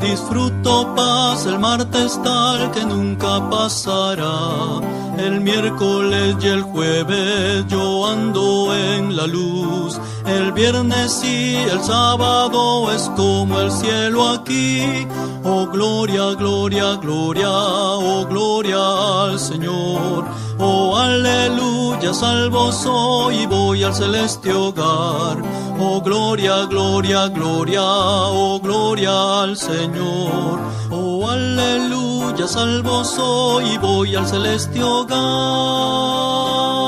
Disfruto 0.00 0.94
paz, 0.94 1.46
el 1.46 1.58
martes 1.58 2.20
tal 2.22 2.70
que 2.72 2.84
nunca 2.84 3.48
pasará. 3.50 4.80
El 5.18 5.40
miércoles 5.40 6.36
y 6.42 6.46
el 6.46 6.62
jueves 6.62 7.66
yo 7.68 8.06
ando 8.06 8.74
en 8.74 9.16
la 9.16 9.26
luz. 9.26 10.00
El 10.26 10.52
viernes 10.52 11.22
y 11.24 11.56
el 11.56 11.80
sábado 11.82 12.90
es 12.92 13.02
como 13.16 13.60
el 13.60 13.70
cielo 13.70 14.28
aquí. 14.30 15.06
Oh 15.44 15.66
gloria, 15.66 16.34
gloria, 16.34 16.96
gloria, 16.96 17.50
oh 17.50 18.26
gloria 18.28 19.24
al 19.24 19.38
Señor. 19.38 20.24
Oh 20.64 20.96
aleluya, 20.96 22.14
salvo 22.14 22.70
soy 22.70 23.38
y 23.42 23.46
voy 23.46 23.82
al 23.82 23.94
celeste 23.94 24.52
hogar. 24.52 25.42
Oh 25.80 26.00
gloria, 26.00 26.66
gloria, 26.66 27.26
gloria, 27.26 27.82
oh 27.82 28.60
gloria 28.62 29.42
al 29.42 29.56
Señor. 29.56 30.60
Oh 30.90 31.28
aleluya, 31.28 32.46
salvo 32.46 33.04
soy 33.04 33.64
y 33.74 33.78
voy 33.78 34.14
al 34.14 34.26
celeste 34.28 34.84
hogar. 34.84 36.81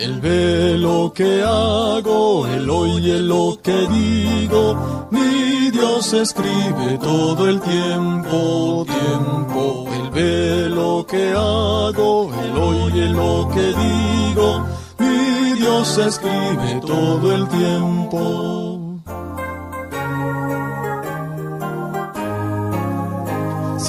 Él 0.00 0.18
ve 0.18 0.78
lo 0.78 1.12
que 1.12 1.42
hago, 1.42 2.46
Él 2.46 2.70
oye 2.70 3.20
lo 3.20 3.58
que 3.62 3.86
digo, 3.88 5.08
mi 5.10 5.70
Dios 5.70 6.14
escribe 6.14 6.98
todo 7.02 7.46
el 7.46 7.60
tiempo, 7.60 8.86
tiempo. 8.86 9.88
Él 9.92 10.10
ve 10.10 10.70
lo 10.70 11.06
que 11.06 11.32
hago, 11.32 12.32
Él 12.42 12.56
oye 12.56 13.08
lo 13.10 13.50
que 13.52 13.74
digo, 13.74 14.66
mi 14.98 15.52
Dios 15.60 15.98
escribe 15.98 16.80
todo 16.80 17.34
el 17.34 17.46
tiempo. 17.48 18.79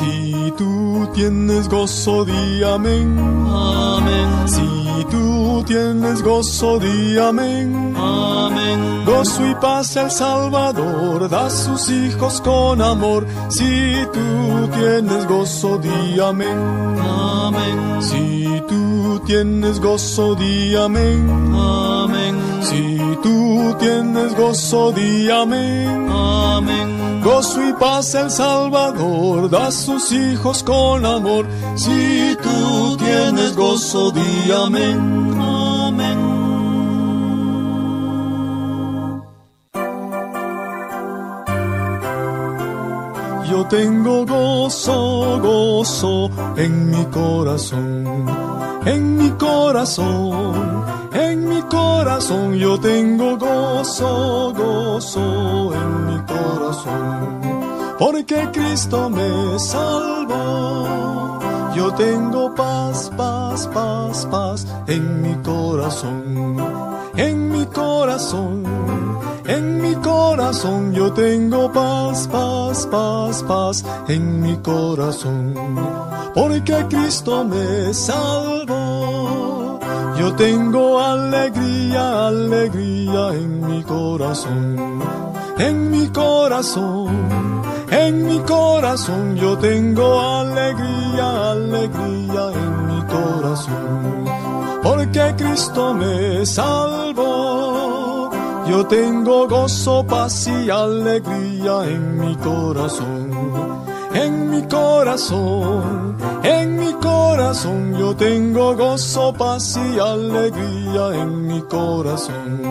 Si 0.02 0.52
tú 0.58 1.08
tienes 1.14 1.70
gozo, 1.70 2.26
di 2.26 2.64
amén. 2.64 3.20
Amén. 3.48 4.30
Si 4.48 5.06
tú 5.12 5.64
tienes 5.68 6.24
gozo, 6.24 6.80
di 6.80 7.20
amén. 7.20 7.94
Amén. 7.96 9.06
Gozo 9.06 9.46
y 9.48 9.54
paz 9.56 9.96
el 9.98 10.10
Salvador 10.10 11.30
da 11.30 11.52
sus 11.52 11.88
hijos 11.92 12.42
con 12.42 12.82
amor. 12.82 13.28
Si 13.50 13.94
tú 14.12 14.68
tienes 14.74 15.28
gozo, 15.28 15.78
di 15.78 16.20
amén. 16.20 16.58
Amén. 17.00 18.02
Si 18.02 18.64
tú 18.68 19.22
tienes 19.28 19.80
gozo, 19.80 20.34
di 20.34 20.76
amén. 20.76 21.30
Amén. 21.30 21.81
Tú 23.24 23.76
tienes 23.80 24.36
gozo, 24.36 24.92
di 24.92 25.30
amén. 25.30 26.10
Amén. 26.10 27.22
Gozo 27.24 27.70
y 27.70 27.74
paz 27.74 28.16
el 28.16 28.32
Salvador 28.32 29.50
da 29.50 29.72
sus 29.72 30.12
hijos 30.12 30.64
con 30.64 31.06
amor. 31.06 31.46
Si 31.76 32.36
tú 32.42 32.98
tienes 32.98 33.56
gozo, 33.56 34.12
di. 34.12 34.52
Amén. 34.52 35.21
Yo 43.52 43.66
tengo 43.66 44.26
gozo, 44.26 45.38
gozo 45.42 46.32
en 46.56 46.90
mi 46.90 47.04
corazón, 47.08 48.26
en 48.86 49.18
mi 49.18 49.30
corazón, 49.32 50.86
en 51.12 51.50
mi 51.50 51.62
corazón. 51.64 52.56
Yo 52.56 52.80
tengo 52.80 53.38
gozo, 53.38 54.54
gozo 54.56 55.74
en 55.74 56.06
mi 56.08 56.18
corazón, 56.22 57.42
porque 58.00 58.48
Cristo 58.54 59.10
me 59.10 59.60
salvó. 59.60 61.38
Yo 61.76 61.94
tengo 61.96 62.56
paz, 62.56 63.12
paz, 63.18 63.68
paz, 63.68 64.26
paz 64.32 64.66
en 64.88 65.22
mi 65.22 65.36
corazón, 65.44 66.56
en 67.18 67.52
mi 67.52 67.66
corazón. 67.66 68.64
En 69.54 69.82
mi 69.82 69.94
corazón 69.96 70.94
yo 70.94 71.12
tengo 71.12 71.70
paz, 71.74 72.26
paz, 72.32 72.88
paz, 72.90 73.44
paz 73.44 73.84
en 74.08 74.40
mi 74.42 74.56
corazón, 74.60 75.54
porque 76.34 76.86
Cristo 76.90 77.44
me 77.44 77.94
salvó. 77.94 79.78
Yo 80.18 80.34
tengo 80.36 81.02
alegría, 81.02 82.28
alegría 82.28 83.34
en 83.34 83.68
mi 83.68 83.84
corazón, 83.84 85.02
en 85.58 85.92
mi 85.92 86.08
corazón, 86.08 87.10
en 87.90 88.26
mi 88.26 88.40
corazón 88.40 89.36
yo 89.36 89.58
tengo 89.58 90.08
alegría, 90.18 91.52
alegría 91.52 92.44
en 92.64 92.88
mi 92.88 93.02
corazón, 93.16 94.26
porque 94.82 95.36
Cristo 95.38 95.94
me 95.94 96.46
salvó. 96.46 98.11
Yo 98.68 98.86
tengo 98.86 99.48
gozo, 99.48 100.06
paz 100.06 100.48
y 100.48 100.70
alegría 100.70 101.84
en 101.86 102.20
mi 102.20 102.36
corazón. 102.36 103.32
En 104.14 104.50
mi 104.50 104.62
corazón, 104.64 106.18
en 106.44 106.78
mi 106.78 106.94
corazón, 106.94 107.96
yo 107.98 108.16
tengo 108.16 108.76
gozo, 108.76 109.34
paz 109.34 109.78
y 109.78 110.00
alegría 110.00 111.22
en 111.22 111.48
mi 111.48 111.62
corazón. 111.62 112.62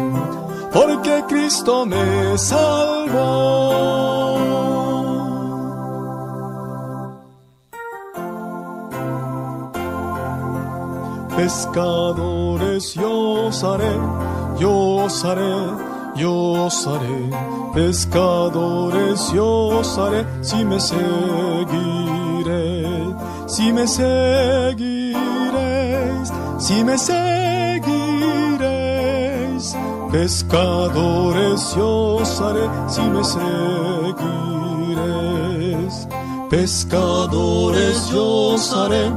Porque 0.72 1.24
Cristo 1.28 1.86
me 1.86 2.38
salvó. 2.38 3.80
Pescadores 11.36 12.94
yo 12.94 13.48
haré 13.64 14.29
yo 14.60 15.04
os 15.06 15.24
haré, 15.24 15.56
yo 16.14 16.66
os 16.66 16.86
pescadores 17.72 19.32
yo 19.32 19.80
os 19.80 19.98
si 20.42 20.64
me 20.64 20.78
seguiré, 20.78 21.06
si 23.46 23.72
me 23.72 23.88
seguiréis, 23.88 25.16
si 26.58 26.84
me 26.84 26.98
seguiréis, 26.98 27.24
pescadores 30.12 31.74
yo 31.74 32.16
os 32.16 32.40
si 32.86 33.00
me 33.00 33.24
seguiréis, 33.24 33.46
pescadores 36.50 38.10
yo 38.10 38.54
os 38.54 38.72
haré, 38.74 39.10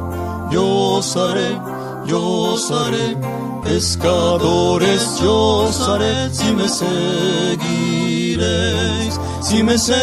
yo 0.51 0.65
os 0.97 1.17
haré, 1.17 1.72
yo 2.05 2.53
os 2.53 2.71
haré 2.71 3.17
pescadores 3.63 5.19
yo 5.21 5.65
os 5.65 5.79
haré 5.87 6.29
si 6.31 6.53
me 6.53 6.67
seguiréis, 6.67 7.59
si 9.41 9.63
me 9.63 9.77
seguiréis, 9.77 10.01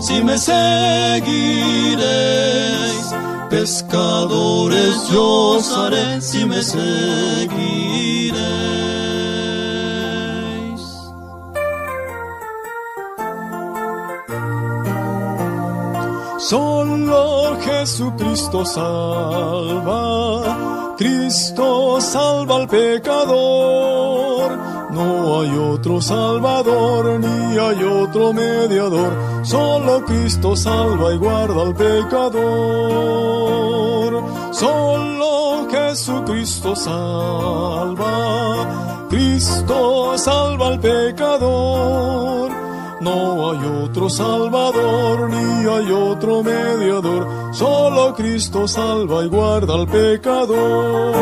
si 0.00 0.22
me 0.22 0.38
seguiréis, 0.38 1.94
pescadores 3.48 5.08
yo 5.12 5.56
os 5.56 5.72
haré 5.72 6.20
si 6.20 6.44
me 6.46 6.62
seguiréis. 6.62 8.59
Solo 16.50 17.54
Jesucristo 17.60 18.64
salva, 18.64 19.94
Cristo 20.98 22.00
salva 22.00 22.56
al 22.56 22.66
pecador. 22.66 24.58
No 24.90 25.42
hay 25.42 25.56
otro 25.56 26.00
salvador 26.00 27.20
ni 27.20 27.56
hay 27.56 27.84
otro 27.84 28.32
mediador, 28.32 29.12
solo 29.44 30.04
Cristo 30.04 30.56
salva 30.56 31.14
y 31.14 31.18
guarda 31.18 31.62
al 31.62 31.72
pecador. 31.72 32.40
Solo 34.50 35.68
Jesucristo 35.70 36.74
salva, 36.74 38.08
Cristo 39.08 40.18
salva 40.18 40.66
al 40.66 40.80
pecador. 40.80 42.59
No 43.00 43.50
hay 43.50 43.58
otro 43.82 44.10
salvador 44.10 45.30
ni 45.30 45.66
hay 45.66 45.90
otro 45.90 46.42
mediador, 46.42 47.26
solo 47.54 48.14
Cristo 48.14 48.68
salva 48.68 49.24
y 49.24 49.28
guarda 49.28 49.74
al 49.74 49.86
pecador. 49.86 51.14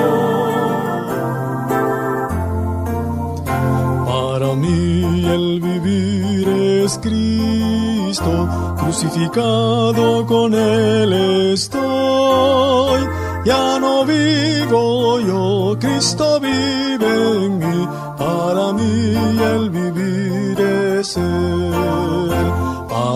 Para 4.06 4.54
mí 4.54 5.24
el 5.24 5.60
vivir 5.60 6.48
es 6.48 6.98
Cristo, 6.98 8.48
crucificado 8.80 10.26
con 10.26 10.54
él 10.54 11.12
estoy. 11.52 13.00
Ya 13.44 13.78
no 13.78 14.04
vivo 14.04 15.20
yo, 15.20 15.76
Cristo 15.78 16.40
vive 16.40 17.44
en 17.44 17.58
mí, 17.58 17.88
para 18.18 18.72
mí 18.72 19.14
el 19.54 19.70
vivir 19.70 20.60
es 20.98 21.16
Él. 21.16 21.67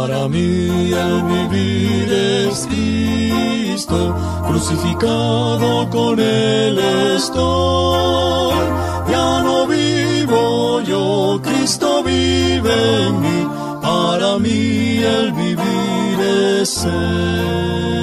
Para 0.03 0.27
mí 0.27 0.91
el 0.93 1.23
vivir 1.23 2.13
es 2.13 2.67
Cristo, 2.67 4.17
crucificado 4.49 5.89
con 5.91 6.19
Él 6.19 6.77
estoy. 7.15 8.57
Ya 9.09 9.43
no 9.43 9.65
vivo 9.69 10.81
yo, 10.81 11.41
Cristo 11.41 12.03
vive 12.03 13.07
en 13.07 13.21
mí, 13.21 13.47
para 13.81 14.41
mí 14.41 14.99
el 15.05 15.33
vivir 15.35 16.21
es 16.61 16.85
Él. 16.85 18.02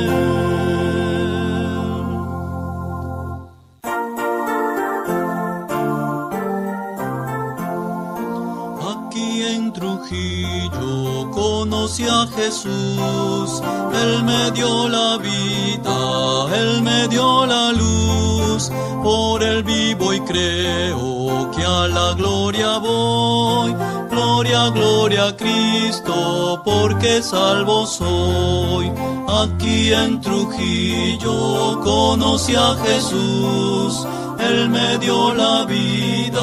Conocí 11.99 12.05
a 12.07 12.27
Jesús, 12.35 13.61
Él 13.93 14.23
me 14.23 14.51
dio 14.51 14.87
la 14.87 15.17
vida, 15.17 16.57
Él 16.57 16.81
me 16.81 17.07
dio 17.07 17.45
la 17.45 17.71
luz, 17.71 18.71
por 19.03 19.43
Él 19.43 19.63
vivo 19.63 20.13
y 20.13 20.19
creo 20.21 21.51
que 21.51 21.65
a 21.65 21.87
la 21.87 22.13
gloria 22.13 22.77
voy. 22.77 23.75
Gloria, 24.09 24.69
gloria 24.69 25.27
a 25.27 25.35
Cristo, 25.35 26.61
porque 26.63 27.21
salvo 27.21 27.85
soy. 27.85 28.91
Aquí 29.27 29.93
en 29.93 30.19
Trujillo 30.21 31.79
conocí 31.81 32.55
a 32.55 32.75
Jesús, 32.85 34.07
Él 34.39 34.69
me 34.69 34.97
dio 34.97 35.33
la 35.33 35.65
vida, 35.65 36.41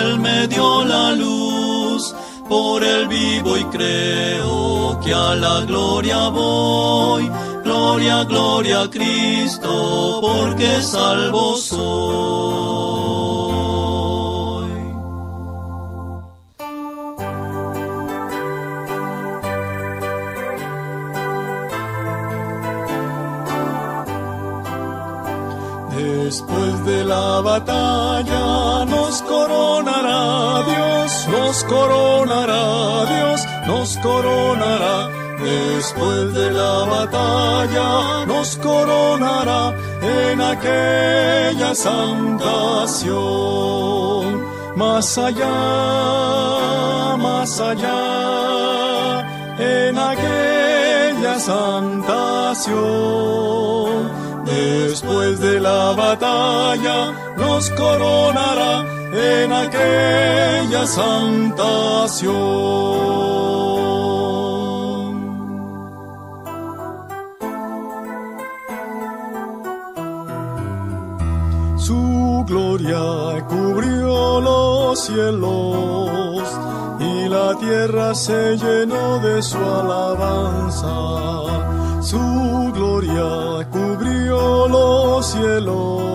Él 0.00 0.18
me 0.18 0.46
dio 0.48 0.84
la 0.84 1.12
luz 1.12 1.57
por 2.48 2.82
el 2.82 3.08
vivo 3.08 3.56
y 3.56 3.64
creo 3.64 4.98
que 5.04 5.12
a 5.12 5.34
la 5.34 5.60
gloria 5.60 6.28
voy. 6.28 7.30
Gloria, 7.64 8.24
gloria 8.24 8.82
a 8.82 8.90
Cristo, 8.90 10.20
porque 10.22 10.80
salvo 10.82 11.56
soy. 11.56 12.88
Después 26.28 26.84
de 26.84 27.04
la 27.04 27.40
batalla 27.40 28.84
nos 28.84 29.22
coronará 29.22 30.62
Dios, 30.70 30.97
nos 31.58 31.64
coronará 31.64 33.04
Dios, 33.06 33.40
nos 33.66 33.96
coronará. 33.98 35.08
Después 35.40 36.34
de 36.34 36.50
la 36.52 36.84
batalla 36.84 38.24
nos 38.26 38.56
coronará 38.58 39.74
en 40.02 40.40
aquella 40.40 41.74
santación. 41.74 43.08
Más 44.76 45.18
allá, 45.18 45.46
más 47.18 47.60
allá, 47.60 49.26
en 49.58 49.98
aquella 49.98 51.40
santación 51.40 52.68
Después 54.44 55.40
de 55.40 55.60
la 55.60 55.92
batalla 55.92 57.12
nos 57.36 57.70
coronará 57.70 58.97
en 59.18 59.52
aquella 59.52 60.86
santación. 60.86 62.28
Su 71.78 72.44
gloria 72.46 73.44
cubrió 73.48 74.40
los 74.40 75.04
cielos 75.04 76.42
y 77.00 77.28
la 77.28 77.54
tierra 77.58 78.14
se 78.14 78.56
llenó 78.56 79.18
de 79.20 79.42
su 79.42 79.58
alabanza 79.58 81.28
su 82.08 82.72
gloria 82.72 83.68
cubrió 83.70 84.66
los 84.68 85.26
cielos 85.26 86.07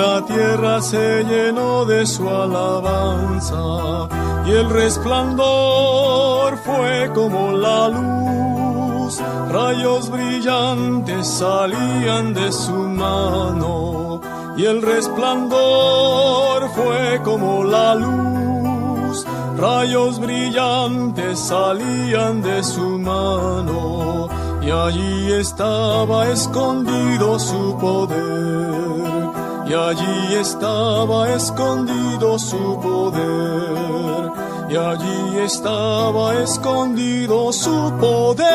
la 0.00 0.24
tierra 0.24 0.80
se 0.80 1.24
llenó 1.24 1.84
de 1.84 2.06
su 2.06 2.26
alabanza 2.28 4.08
y 4.46 4.50
el 4.52 4.70
resplandor 4.70 6.56
fue 6.64 7.10
como 7.14 7.52
la 7.52 7.88
luz, 7.88 9.20
rayos 9.50 10.10
brillantes 10.10 11.26
salían 11.26 12.32
de 12.32 12.50
su 12.50 12.72
mano 12.72 14.22
y 14.56 14.64
el 14.64 14.80
resplandor 14.80 16.70
fue 16.70 17.20
como 17.22 17.64
la 17.64 17.94
luz, 17.94 19.26
rayos 19.58 20.18
brillantes 20.18 21.38
salían 21.38 22.40
de 22.40 22.62
su 22.62 22.98
mano 22.98 24.28
y 24.62 24.70
allí 24.70 25.32
estaba 25.32 26.28
escondido 26.28 27.38
su 27.38 27.76
poder, 27.78 29.29
y 29.70 29.72
allí 29.72 30.34
estaba 30.34 31.28
escondido 31.30 32.36
su 32.40 32.80
poder, 32.80 34.32
y 34.68 34.76
allí 34.76 35.38
estaba 35.44 36.34
escondido 36.42 37.52
su 37.52 37.92
poder. 38.00 38.48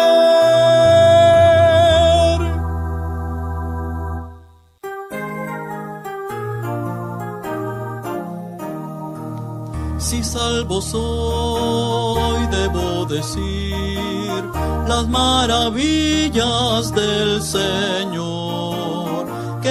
Si 9.97 10.22
salvo 10.22 10.82
soy, 10.82 12.45
debo 12.47 13.05
decir 13.05 14.43
las 14.86 15.07
maravillas 15.07 16.93
del 16.93 17.41
Señor, 17.41 18.44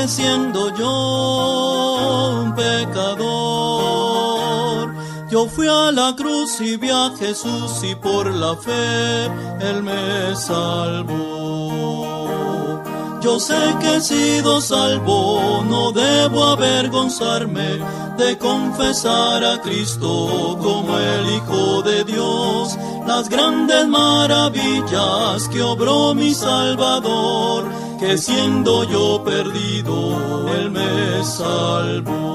siendo 0.08 0.74
yo 0.76 2.40
un 2.42 2.54
pecador, 2.54 3.24
yo 5.30 5.46
fui 5.46 5.66
a 5.66 5.90
la 5.92 6.14
cruz 6.16 6.60
y 6.60 6.76
vi 6.76 6.90
a 6.90 7.10
Jesús 7.18 7.82
y 7.82 7.94
por 7.94 8.32
la 8.32 8.54
fe 8.56 9.24
Él 9.60 9.82
me 9.82 10.36
salvó. 10.36 11.34
Yo 13.20 13.40
sé 13.40 13.56
que 13.80 13.96
he 13.96 14.00
sido 14.02 14.60
salvo, 14.60 15.64
no 15.66 15.92
debo 15.92 16.44
avergonzarme 16.44 17.78
de 18.18 18.36
confesar 18.36 19.42
a 19.42 19.60
Cristo 19.62 20.58
como 20.62 20.98
el 20.98 21.34
Hijo 21.34 21.82
de 21.82 22.04
Dios, 22.04 22.76
las 23.06 23.30
grandes 23.30 23.88
maravillas 23.88 25.48
que 25.48 25.62
obró 25.62 26.14
mi 26.14 26.34
Salvador, 26.34 27.64
que 28.06 28.18
siendo 28.18 28.84
yo 28.84 29.24
perdido, 29.24 29.94
Él 30.56 30.70
me 30.70 31.24
salvó. 31.24 32.34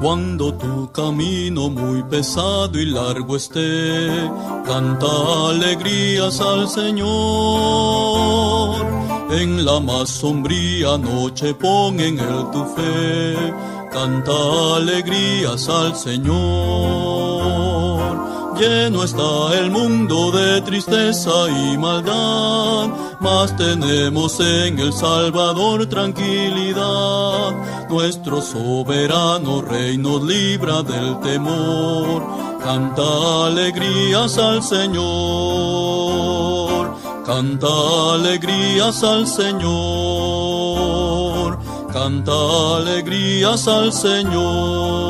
Cuando 0.00 0.54
tu 0.54 0.90
camino 0.92 1.68
muy 1.68 2.02
pesado 2.04 2.78
y 2.78 2.86
largo 2.86 3.36
esté, 3.36 4.08
canta 4.64 5.06
alegrías 5.50 6.40
al 6.40 6.68
Señor. 6.68 7.06
En 9.30 9.64
la 9.64 9.80
más 9.80 10.08
sombría 10.08 10.96
noche 10.98 11.54
pon 11.54 11.98
en 12.00 12.18
él 12.18 12.44
tu 12.52 12.64
fe, 12.76 13.36
canta 13.90 14.32
alegrías 14.76 15.68
al 15.68 15.94
Señor. 15.96 17.05
Lleno 18.58 19.04
está 19.04 19.54
el 19.58 19.70
mundo 19.70 20.30
de 20.32 20.60
tristeza 20.62 21.30
y 21.48 21.76
maldad, 21.76 22.88
mas 23.20 23.56
tenemos 23.56 24.40
en 24.40 24.78
el 24.78 24.92
Salvador 24.92 25.86
tranquilidad. 25.86 27.52
Nuestro 27.90 28.40
soberano 28.40 29.62
rey 29.62 29.98
nos 29.98 30.22
libra 30.22 30.82
del 30.82 31.20
temor. 31.20 32.22
Canta 32.62 33.46
alegrías 33.46 34.38
al 34.38 34.62
Señor, 34.62 34.96
canta 37.24 37.68
alegrías 38.14 39.04
al 39.04 39.26
Señor 39.26 40.66
canta 41.96 42.76
alegrías 42.76 43.66
al 43.66 43.90
Señor. 43.90 45.05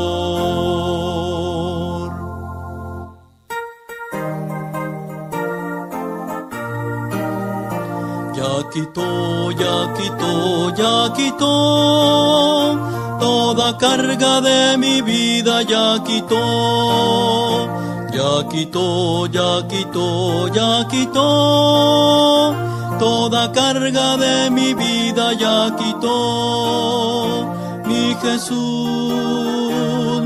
Quitó, 8.76 9.50
ya 9.52 9.94
quitó, 9.94 10.70
ya 10.76 11.12
quitó. 11.14 12.78
Toda 13.18 13.78
carga 13.78 14.40
de 14.42 14.76
mi 14.76 15.00
vida 15.00 15.62
ya 15.62 16.02
quitó. 16.04 17.66
Ya 18.12 18.48
quitó, 18.50 19.26
ya 19.26 19.66
quitó, 19.66 20.48
ya 20.48 20.86
quitó. 20.88 22.54
Toda 22.98 23.50
carga 23.52 24.16
de 24.18 24.50
mi 24.50 24.74
vida 24.74 25.32
ya 25.32 25.74
quitó. 25.76 27.46
Mi 27.86 28.14
Jesús 28.22 29.12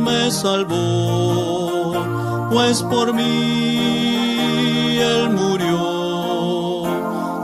me 0.06 0.30
salvó, 0.30 1.92
pues 2.50 2.82
por 2.82 3.12
mí 3.12 4.09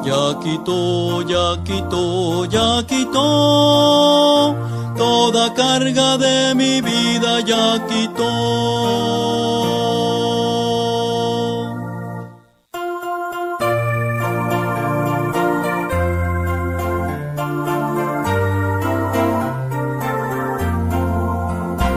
ya 0.07 0.39
quitó, 0.39 1.23
ya 1.23 1.63
quitó, 1.65 2.45
ya 2.45 2.87
quitó, 2.87 4.55
toda 4.97 5.53
carga 5.53 6.17
de 6.17 6.55
mi 6.55 6.81
vida 6.81 7.41
ya 7.41 7.85
quitó. 7.89 8.33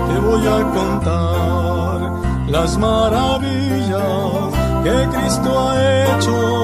Te 0.07 0.19
voy 0.25 0.47
a 0.47 0.59
contar 0.77 1.97
las 2.49 2.77
maravillas 2.77 4.01
que 4.83 4.95
Cristo 5.13 5.59
ha 5.59 5.71
hecho 6.05 6.58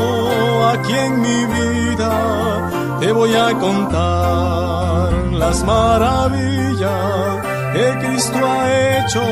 voy 3.25 3.35
a 3.35 3.53
contar 3.59 5.13
las 5.33 5.63
maravillas 5.63 7.41
que 7.73 7.85
Cristo 8.01 8.37
ha 8.37 8.99
hecho 8.99 9.23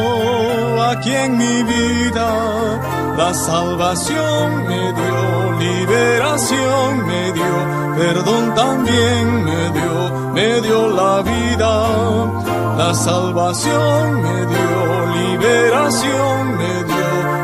aquí 0.92 1.14
en 1.14 1.38
mi 1.38 1.64
vida. 1.64 2.28
La 3.18 3.34
salvación 3.34 4.68
me 4.68 4.84
dio, 5.00 5.20
liberación 5.60 7.06
me 7.06 7.32
dio, 7.34 7.56
perdón 7.98 8.56
también 8.56 9.46
me 9.46 9.62
dio, 9.78 9.96
me 10.34 10.62
dio 10.62 10.80
la 11.02 11.22
vida. 11.22 11.74
La 12.78 12.94
salvación 12.96 14.22
me 14.24 14.38
dio, 14.54 14.76
liberación 15.22 16.58
me 16.58 16.84
dio 16.84 17.04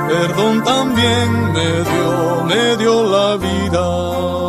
perdón 0.09 0.63
también 0.63 1.53
me 1.53 1.69
dio, 1.89 2.43
me 2.45 2.77
dio 2.77 3.03
la 3.15 3.37
vida. 3.37 4.48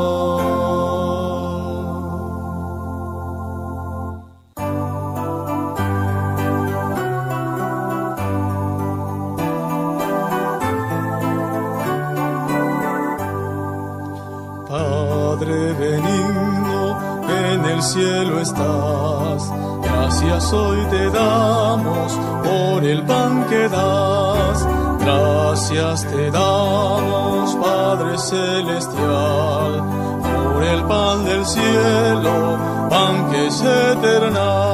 Padre 14.71 15.73
benigno, 15.73 16.97
en 17.29 17.65
el 17.65 17.83
cielo 17.83 18.41
estás, 18.41 19.53
gracias 19.83 20.53
hoy 20.53 20.79
te 20.91 21.11
damos 21.11 22.13
por 22.45 22.85
el 22.85 23.03
pan 23.03 23.47
que 23.49 23.69
das 23.69 24.67
Gracias 25.01 26.07
te 26.07 26.31
damos, 26.31 27.57
Padre 27.57 28.17
Celestial, 28.17 29.83
por 30.23 30.63
el 30.63 30.85
pan 30.85 31.25
del 31.25 31.45
cielo, 31.45 32.57
pan 32.89 33.29
que 33.33 33.49
es 33.49 33.61
eternal. 33.63 34.70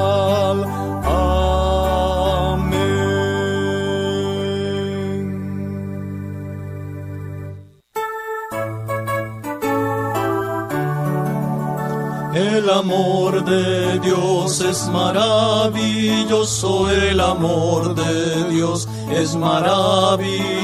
Amor 12.78 13.44
de 13.44 13.98
Dios 14.00 14.60
es 14.60 14.88
maravilloso, 14.88 16.90
el 16.90 17.20
amor 17.20 17.94
de 17.94 18.50
Dios 18.50 18.88
es 19.10 19.36
maravilloso 19.36 20.56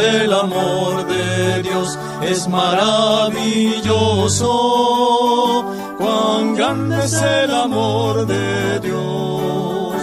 el 0.00 0.32
amor 0.32 1.06
de 1.06 1.62
Dios, 1.62 1.98
es 2.22 2.48
maravilloso. 2.48 4.54
Cuán 5.98 6.54
grande 6.54 7.04
es 7.04 7.20
el 7.20 7.54
amor 7.54 8.26
de 8.26 8.80
Dios, 8.80 9.94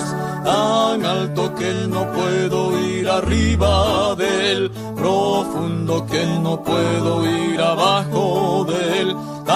tan 0.43 1.03
alto 1.05 1.55
que 1.55 1.73
no 1.87 2.11
puedo 2.11 2.79
ir 2.87 3.09
arriba 3.09 4.13
de 4.15 4.51
él, 4.53 4.71
profundo 4.95 6.05
que 6.05 6.25
no 6.25 6.61
puedo 6.63 7.25
ir 7.25 7.59
abajo 7.59 8.65
de 8.67 9.01
él, 9.01 9.10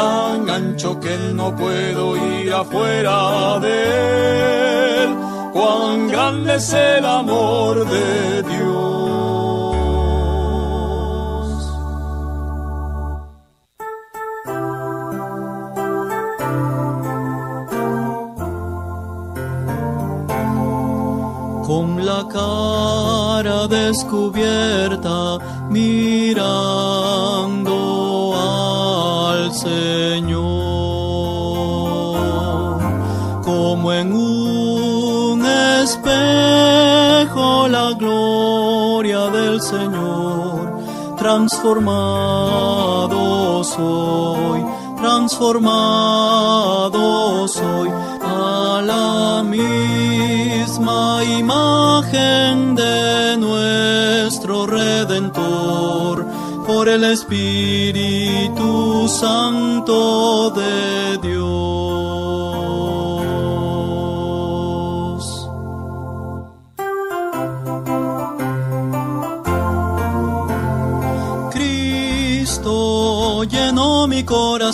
tan 0.05 0.41
ancho 0.57 0.89
que 1.03 1.15
no 1.39 1.47
puedo 1.61 2.03
ir 2.33 2.47
afuera 2.53 3.17
de 3.65 3.77
él 5.01 5.09
cuán 5.55 5.97
grande 6.13 6.51
es 6.55 6.69
el 6.73 7.03
amor 7.21 7.73
de 7.93 8.43
Dios. 8.51 8.85
Con 21.69 21.87
la 22.09 22.21
cara 22.39 23.59
descubierta, 23.67 25.17
mirando 25.77 27.75
al 28.35 29.41
Señor, 29.53 29.94
Transformado 41.65 43.63
soy, 43.63 44.61
transformado 45.01 47.47
soy 47.47 47.89
a 48.21 48.83
la 48.85 49.43
misma 49.43 51.23
imagen 51.23 52.75
de 52.75 53.35
nuestro 53.37 54.67
Redentor 54.67 56.27
por 56.67 56.87
el 56.87 57.03
Espíritu 57.03 59.09
Santo 59.09 60.51
de 60.51 61.14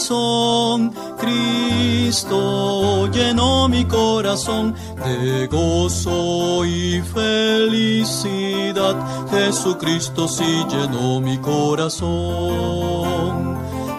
corazón, 0.02 0.92
Cristo 1.20 3.08
llenó 3.12 3.70
mi 3.70 3.86
corazón 3.86 4.74
de 5.06 5.46
gozo 5.46 6.66
y 6.66 7.02
felicidad. 7.02 8.96
Jesucristo 9.30 10.28
sí 10.28 10.66
llenó 10.70 11.22
mi 11.22 11.38
corazón. 11.38 12.82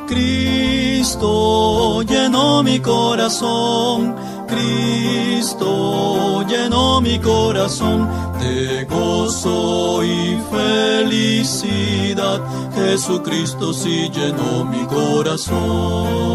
Cristo 0.09 2.03
llenó 2.03 2.64
mi 2.64 2.80
corazón 2.80 4.16
Cristo 4.53 6.44
llenó 6.46 7.00
mi 7.00 7.18
corazón 7.18 8.09
de 8.40 8.84
gozo 8.84 10.05
y 10.05 10.38
felicidad. 10.50 12.40
Jesucristo 12.74 13.72
sí 13.72 14.11
llenó 14.11 14.64
mi 14.64 14.84
corazón. 14.86 16.32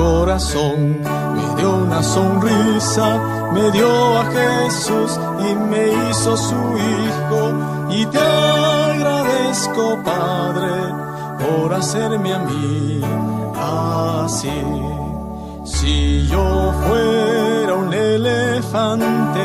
corazón, 0.00 1.00
me 1.00 1.54
dio 1.56 1.70
una 1.74 2.02
sonrisa, 2.02 3.50
me 3.52 3.70
dio 3.70 4.18
a 4.18 4.29
Y 4.88 5.54
me 5.54 6.10
hizo 6.10 6.36
su 6.36 6.54
hijo. 6.54 7.52
Y 7.90 8.06
te 8.06 8.18
agradezco, 8.18 9.98
Padre, 10.02 10.94
por 11.38 11.74
hacerme 11.74 12.32
a 12.32 12.38
mí 12.38 13.02
así. 14.24 14.48
Si 15.64 16.26
yo 16.28 16.72
fuera 16.86 17.74
un 17.74 17.92
elefante, 17.92 19.44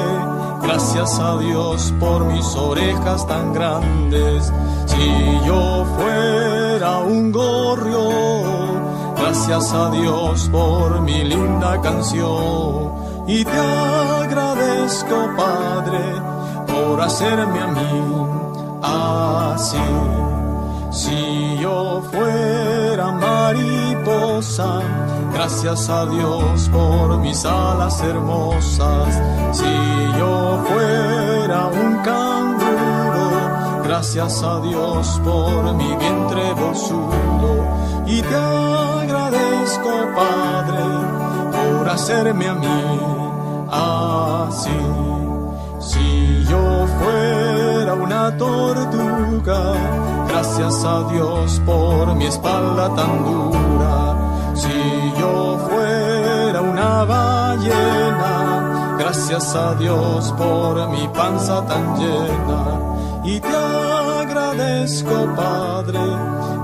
gracias 0.62 1.20
a 1.20 1.38
Dios 1.38 1.94
por 2.00 2.24
mis 2.26 2.56
orejas 2.56 3.28
tan 3.28 3.54
grandes. 3.54 4.54
Si 4.86 5.40
yo 5.46 5.86
fuera 5.98 7.00
un 7.00 7.34
gorrión, 7.34 9.16
gracias 9.18 9.74
a 9.74 9.90
Dios 9.90 10.48
por 10.50 11.02
mi 11.02 11.26
linda 11.26 11.82
canción. 11.82 12.94
Y 13.28 13.44
te 13.44 13.60
agradezco, 13.60 14.55
Padre, 14.86 16.22
por 16.68 17.02
hacerme 17.02 17.60
a 17.60 17.68
mí 17.68 18.26
así. 18.84 19.78
Si 20.92 21.58
yo 21.58 22.04
fuera 22.12 23.12
mariposa, 23.12 24.82
gracias 25.34 25.90
a 25.90 26.06
Dios 26.06 26.70
por 26.70 27.18
mis 27.18 27.44
alas 27.46 28.00
hermosas. 28.02 29.22
Si 29.54 29.74
yo 30.20 30.64
fuera 30.70 31.66
un 31.66 31.96
canguro, 32.04 33.82
gracias 33.84 34.44
a 34.44 34.60
Dios 34.60 35.20
por 35.24 35.74
mi 35.74 35.96
vientre 35.96 36.54
bolsudo. 36.54 37.66
Y 38.06 38.22
te 38.22 38.36
agradezco, 38.36 39.90
Padre, 40.16 40.84
por 41.52 41.90
hacerme 41.90 42.48
a 42.50 42.54
mí 42.54 43.25
así. 43.76 44.80
Si 45.80 46.46
yo 46.50 46.88
fuera 47.00 47.94
una 47.94 48.38
tortuga, 48.38 49.76
Gracias 50.36 50.84
a 50.84 51.04
Dios 51.14 51.62
por 51.66 52.14
mi 52.16 52.26
espalda 52.26 52.94
tan 52.94 53.24
dura. 53.24 54.54
Si 54.54 55.14
yo 55.18 55.58
fuera 55.66 56.62
una 56.62 57.06
ballena, 57.06 58.96
gracias 59.00 59.56
a 59.56 59.76
Dios 59.76 60.34
por 60.38 60.90
mi 60.90 61.08
panza 61.08 61.66
tan 61.66 61.98
llena. 61.98 62.80
Y 63.24 63.40
te 63.40 63.56
agradezco, 63.56 65.26
Padre, 65.38 66.00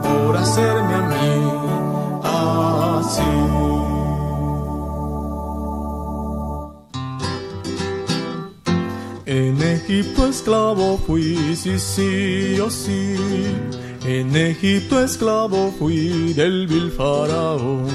por 0.03 0.35
hacerme 0.35 0.93
a 0.93 1.01
mí 1.11 1.51
así. 2.23 3.80
En 9.31 9.63
Egipto 9.63 10.27
esclavo 10.27 10.97
fui, 11.07 11.55
sí, 11.55 11.79
sí, 11.79 12.59
oh 12.59 12.69
sí. 12.69 13.15
En 14.03 14.35
Egipto 14.35 15.01
esclavo 15.01 15.71
fui 15.79 16.33
del 16.33 16.67
vil 16.67 16.91
faraón. 16.91 17.87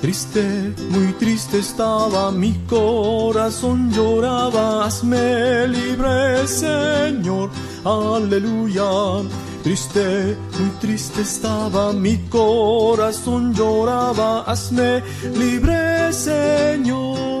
Triste, 0.00 0.72
muy 0.88 1.12
triste 1.18 1.58
estaba 1.58 2.32
mi 2.32 2.54
corazón, 2.70 3.92
lloraba, 3.92 4.86
hazme 4.86 5.68
libre, 5.68 6.48
Señor, 6.48 7.50
aleluya. 7.84 9.28
Triste, 9.62 10.38
muy 10.58 10.70
triste 10.80 11.20
estaba 11.20 11.92
mi 11.92 12.16
corazón, 12.30 13.52
lloraba, 13.52 14.40
hazme 14.44 15.02
libre, 15.34 16.14
Señor. 16.14 17.35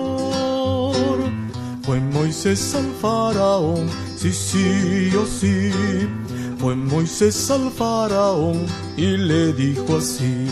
Fue 1.86 2.00
Moisés 2.00 2.74
al 2.74 2.92
faraón, 3.00 3.88
sí, 4.16 4.32
sí, 4.32 5.12
oh 5.16 5.24
sí. 5.24 5.70
Fue 6.58 6.74
Moisés 6.74 7.48
al 7.48 7.70
faraón 7.70 8.66
y 8.96 9.16
le 9.16 9.52
dijo 9.52 9.98
así. 9.98 10.48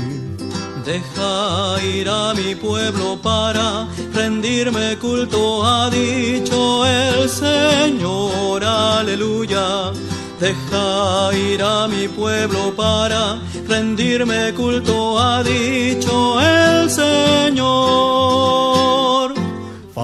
Deja 0.87 1.83
ir 1.83 2.09
a 2.09 2.35
mi 2.35 2.55
pueblo 2.55 3.19
para 3.21 3.89
rendirme 4.15 4.97
culto, 4.99 5.65
ha 5.65 5.91
dicho 5.91 6.87
el 6.87 7.29
Señor, 7.29 8.63
aleluya. 8.63 9.91
Deja 10.39 11.37
ir 11.37 11.61
a 11.63 11.89
mi 11.89 12.07
pueblo 12.07 12.73
para 12.77 13.41
rendirme 13.67 14.55
culto, 14.55 15.19
ha 15.19 15.43
dicho 15.43 16.41
el 16.41 16.89
Señor. 16.89 18.35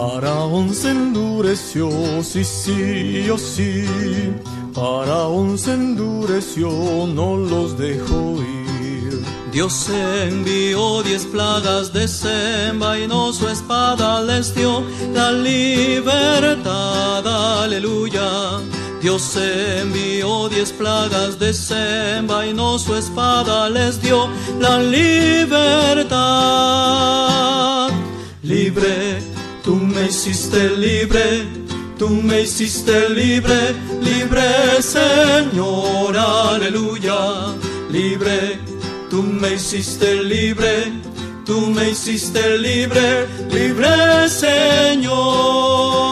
Faraón 0.01 0.73
se 0.73 0.93
endureció, 0.93 1.91
sí, 2.23 2.43
sí, 2.43 3.29
oh 3.29 3.37
sí. 3.37 3.85
Faraón 4.73 5.59
se 5.59 5.75
endureció, 5.75 6.71
no 7.07 7.37
los 7.37 7.77
dejó 7.77 8.37
ir. 8.41 9.21
Dios 9.53 9.91
envió 9.91 11.03
diez 11.03 11.27
plagas, 11.27 11.93
desenvainó 11.93 13.35
su 13.35 13.47
espada, 13.47 14.23
les 14.23 14.55
dio 14.55 14.83
la 15.13 15.33
libertad, 15.33 17.27
aleluya. 17.63 18.59
Dios 19.03 19.37
envió 19.37 20.49
diez 20.49 20.73
plagas, 20.73 21.39
desenvainó 21.39 22.79
su 22.79 22.97
espada, 22.97 23.69
les 23.69 24.01
dio 24.01 24.31
la 24.61 24.79
libertad. 24.79 26.11
Libre 28.43 29.30
Tú 29.63 29.77
me 29.77 30.07
hiciste 30.07 30.71
libre, 30.77 31.45
tú 31.99 32.09
me 32.09 32.43
hiciste 32.43 33.11
libre, 33.11 33.75
libre 34.03 34.43
Señor, 34.81 36.17
aleluya, 36.17 37.55
libre. 37.91 38.59
Tú 39.11 39.23
me 39.23 39.55
hiciste 39.55 40.23
libre, 40.23 40.93
tú 41.45 41.61
me 41.63 41.91
hiciste 41.91 42.59
libre, 42.59 43.27
libre 43.51 44.29
Señor. 44.29 46.10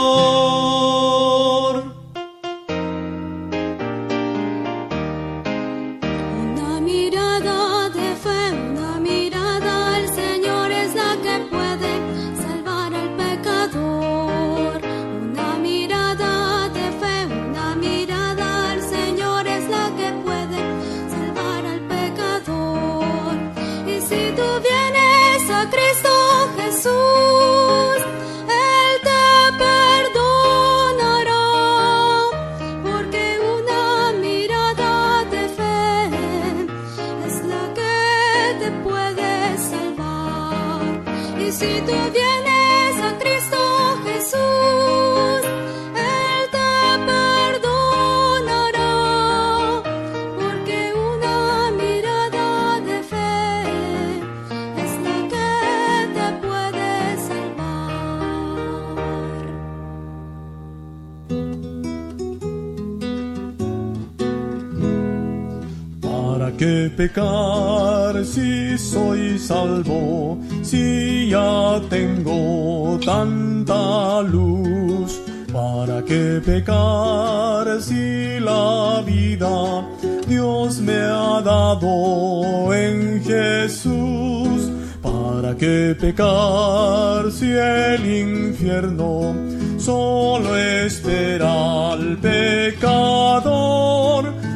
Pecar 66.98 68.24
si 68.24 68.76
soy 68.76 69.38
salvo, 69.38 70.36
si 70.62 71.28
ya 71.30 71.80
tengo 71.88 72.98
tanta 73.04 74.20
luz? 74.22 75.20
¿Para 75.52 76.02
qué 76.04 76.42
pecar 76.44 77.80
si 77.80 78.40
la 78.40 79.00
vida 79.06 79.86
Dios 80.26 80.80
me 80.80 80.96
ha 80.96 81.40
dado 81.40 82.74
en 82.74 83.22
Jesús? 83.22 84.72
¿Para 85.00 85.54
qué 85.56 85.94
pecar 86.00 87.30
si 87.30 87.52
el 87.52 88.02
infierno 88.26 89.36
solo 89.78 90.56
espera 90.56 91.92
al 91.92 92.16
pecador? 92.16 93.54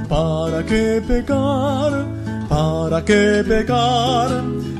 ¿Para 0.08 0.66
qué 0.66 1.00
pecar? 1.06 2.11
¿Para 2.62 3.04
qué 3.04 3.42
pecar? 3.42 4.30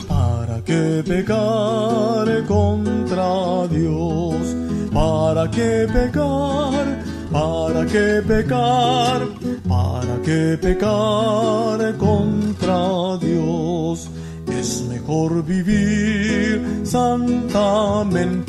¿Para 0.07 0.63
qué 0.65 1.03
pecar 1.05 2.45
contra 2.47 3.67
Dios? 3.67 4.55
¿Para 4.93 5.51
qué 5.51 5.89
pecar? 5.93 6.87
¿Para 7.33 7.85
qué 7.87 8.23
pecar? 8.25 9.21
¿Para 9.69 10.15
qué 10.25 10.57
pecar 10.63 11.97
contra 11.99 13.17
Dios? 13.19 14.09
Es 14.47 14.83
mejor 14.89 15.45
vivir 15.45 16.83
santamente, 16.85 18.47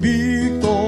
victorioso 0.00 0.86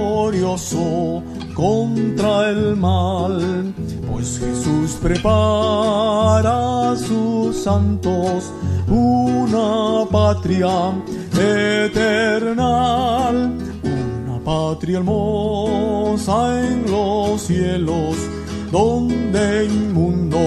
contra 1.59 2.51
el 2.51 2.77
mal, 2.77 3.75
pues 4.09 4.39
Jesús 4.39 4.97
prepara 5.03 6.93
a 6.93 6.97
sus 6.97 7.57
santos 7.65 8.53
una 8.87 10.09
patria 10.09 10.93
eterna, 11.35 13.31
una 13.83 14.39
patria 14.45 14.99
hermosa 14.99 16.61
en 16.65 16.89
los 16.89 17.43
cielos, 17.43 18.17
donde 18.71 19.65
inmundo 19.65 20.39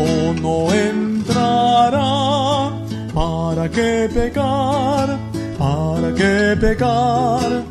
no 0.42 0.74
entrará. 0.74 2.72
¿Para 3.14 3.70
qué 3.70 4.10
pecar? 4.14 5.20
¿Para 5.60 6.14
qué 6.16 6.56
pecar? 6.58 7.71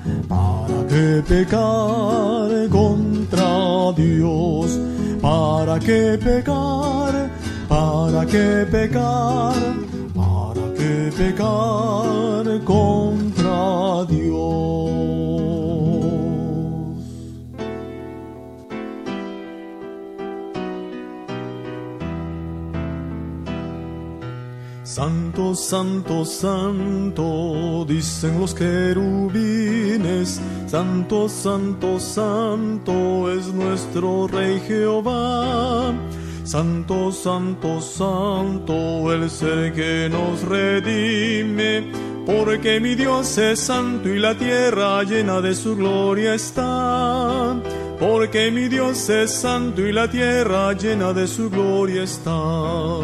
¿Para 0.91 0.99
qué 0.99 1.23
pecar 1.23 2.69
contra 2.69 3.93
Dios? 3.97 4.77
¿Para 5.23 5.79
qué 5.79 6.19
pecar? 6.19 7.31
¿Para 7.69 8.27
qué 8.27 8.67
pecar? 8.69 9.55
¿Para 10.13 10.75
qué 10.75 11.13
pecar 11.17 12.65
contra 12.65 14.05
Dios? 14.09 14.91
Santo, 24.83 25.55
santo, 25.55 26.25
santo, 26.25 27.85
dicen 27.87 28.41
los 28.41 28.53
querubines, 28.53 30.41
santo, 30.71 31.29
santo, 31.29 31.99
santo 31.99 33.29
es 33.33 33.53
nuestro 33.53 34.29
Rey 34.29 34.61
Jehová. 34.69 35.93
Santo, 36.45 37.11
santo, 37.11 37.81
santo, 37.81 39.13
el 39.13 39.29
ser 39.29 39.73
que 39.73 40.09
nos 40.09 40.43
redime, 40.43 41.91
porque 42.25 42.79
mi 42.79 42.95
Dios 42.95 43.37
es 43.39 43.59
santo 43.59 44.09
y 44.09 44.21
la 44.21 44.37
tierra 44.37 45.03
llena 45.03 45.41
de 45.41 45.57
su 45.57 45.75
gloria 45.75 46.35
está. 46.35 47.57
Porque 47.99 48.53
mi 48.53 48.69
Dios 48.69 49.09
es 49.11 49.33
santo 49.33 49.81
y 49.83 49.93
la 49.93 50.09
tierra 50.09 50.73
llena 50.75 51.13
de 51.13 51.27
su 51.27 51.51
gloria 51.51 52.05
está. 52.05 53.01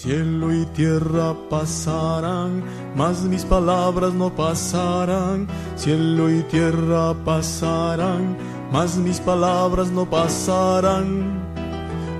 Cielo 0.00 0.54
y 0.54 0.64
tierra 0.76 1.34
pasarán, 1.50 2.62
mas 2.94 3.22
mis 3.24 3.44
palabras 3.44 4.14
no 4.14 4.30
pasarán. 4.30 5.48
Cielo 5.74 6.30
y 6.30 6.44
tierra 6.44 7.14
pasarán, 7.24 8.36
mas 8.70 8.96
mis 8.96 9.18
palabras 9.18 9.90
no 9.90 10.08
pasarán. 10.08 11.42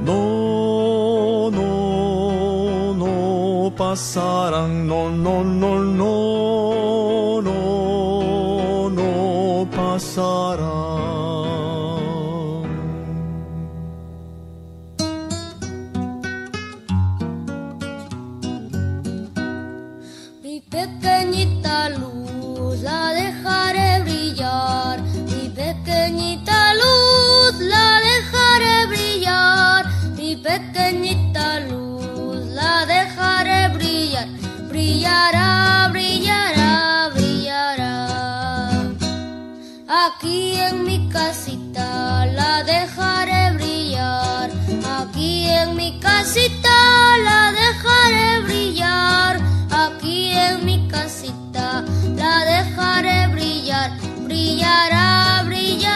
No, 0.05 1.53
no, 1.53 2.95
no 2.95 3.73
pasarán. 3.77 4.89
No, 4.89 5.09
no, 5.11 5.45
no, 5.45 5.79
no, 5.85 7.41
no, 7.43 8.91
no 8.91 9.69
pasarán. 9.71 11.18
Brillará, 34.79 35.89
brillará, 35.91 37.11
brillará. 37.15 37.95
Aquí 39.89 40.57
en 40.57 40.85
mi 40.85 41.09
casita 41.09 42.27
la 42.27 42.63
dejaré 42.65 43.53
brillar. 43.55 44.51
Aquí 44.99 45.49
en 45.49 45.77
mi 45.77 45.99
casita 46.01 46.77
la 47.27 47.53
dejaré 47.53 48.41
brillar. 48.47 49.41
Aquí 49.71 50.33
en 50.33 50.65
mi 50.65 50.89
casita 50.89 51.85
la 52.17 52.35
dejaré 52.45 53.29
brillar. 53.29 53.91
Brillará, 54.27 55.43
brillará, 55.45 55.88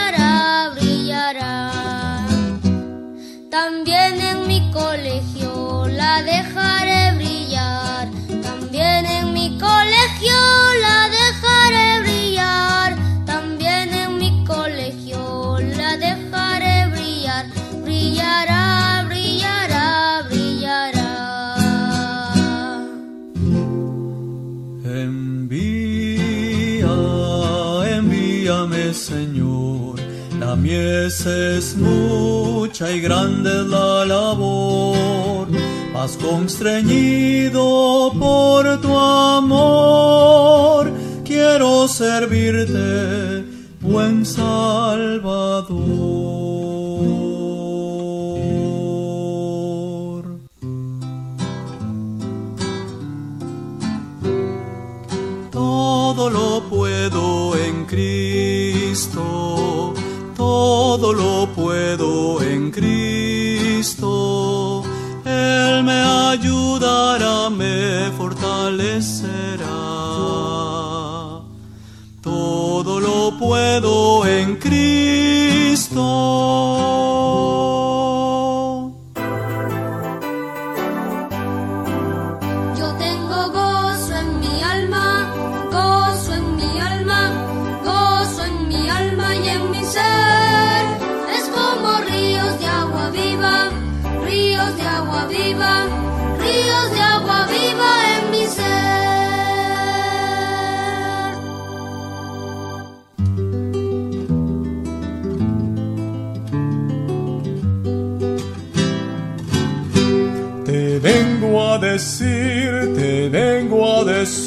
mies 31.02 31.26
es 31.26 31.76
mucha 31.76 32.90
y 32.92 33.00
grande 33.00 33.64
la 33.64 34.04
labor 34.04 35.48
has 35.94 36.16
constreñido 36.16 38.12
por 38.18 38.80
tu 38.80 38.96
amor, 38.98 40.92
quiero 41.24 41.86
servirte, 41.88 43.44
buen 43.80 44.24
Salvador. 44.24 45.72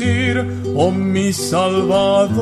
Decir, 0.05 0.45
oh 0.75 0.91
mi 0.91 1.33
Salvador, 1.33 2.35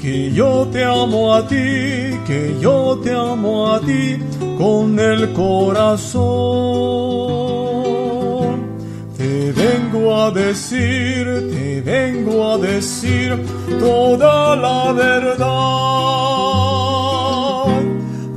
que 0.00 0.32
yo 0.32 0.66
te 0.72 0.82
amo 0.84 1.34
a 1.34 1.46
ti, 1.46 2.18
que 2.26 2.56
yo 2.60 2.98
te 3.02 3.12
amo 3.12 3.72
a 3.72 3.80
ti 3.80 4.18
con 4.58 4.98
el 4.98 5.32
corazón. 5.32 6.26
Te 9.16 9.52
vengo 9.52 10.14
a 10.14 10.30
decir, 10.30 11.24
te 11.50 11.80
vengo 11.80 12.52
a 12.52 12.58
decir 12.58 13.36
toda 13.80 14.56
la 14.56 14.92
verdad. 14.92 15.46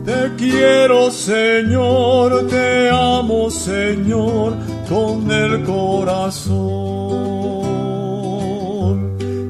Te 0.06 0.36
quiero 0.38 1.12
Señor, 1.12 2.48
te 2.48 2.90
amo 2.90 3.50
Señor 3.52 4.69
con 4.90 5.32
el 5.32 5.64
corazón. 5.64 6.50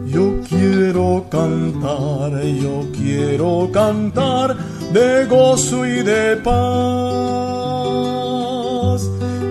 Yo 0.07 0.41
quiero 0.49 1.25
cantar, 1.29 2.43
yo 2.43 2.85
quiero 2.91 3.69
cantar 3.71 4.57
de 4.91 5.25
gozo 5.25 5.85
y 5.85 6.03
de 6.03 6.35
paz. 6.37 6.59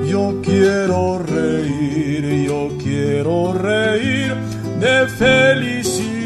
Yo 0.06 0.42
quiero 0.42 1.20
reír, 1.20 2.46
yo 2.46 2.68
quiero 2.82 3.54
reír 3.54 4.34
de 4.78 5.08
felicidad. 5.08 6.17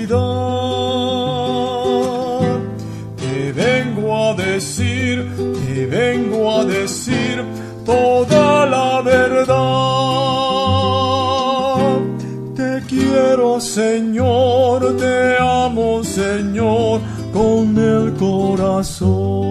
Señor, 13.63 14.97
te 14.99 15.37
amo 15.39 16.03
Señor 16.03 17.01
con 17.33 17.79
el 17.79 18.13
corazón. 18.15 19.42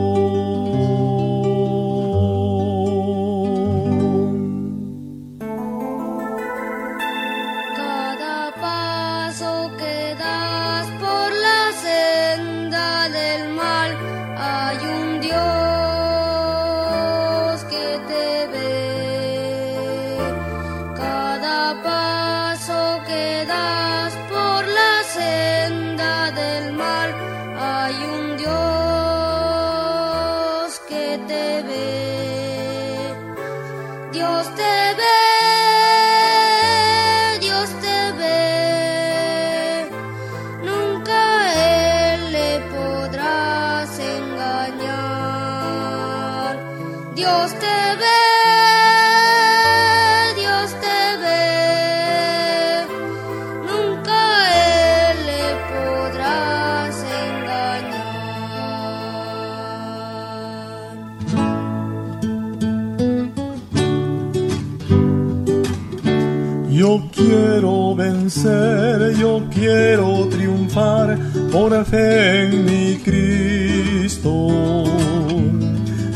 Quiero 69.71 70.27
triunfar 70.27 71.17
por 71.51 71.85
fe 71.85 72.43
en 72.43 72.65
mi 72.65 72.97
Cristo. 72.97 74.47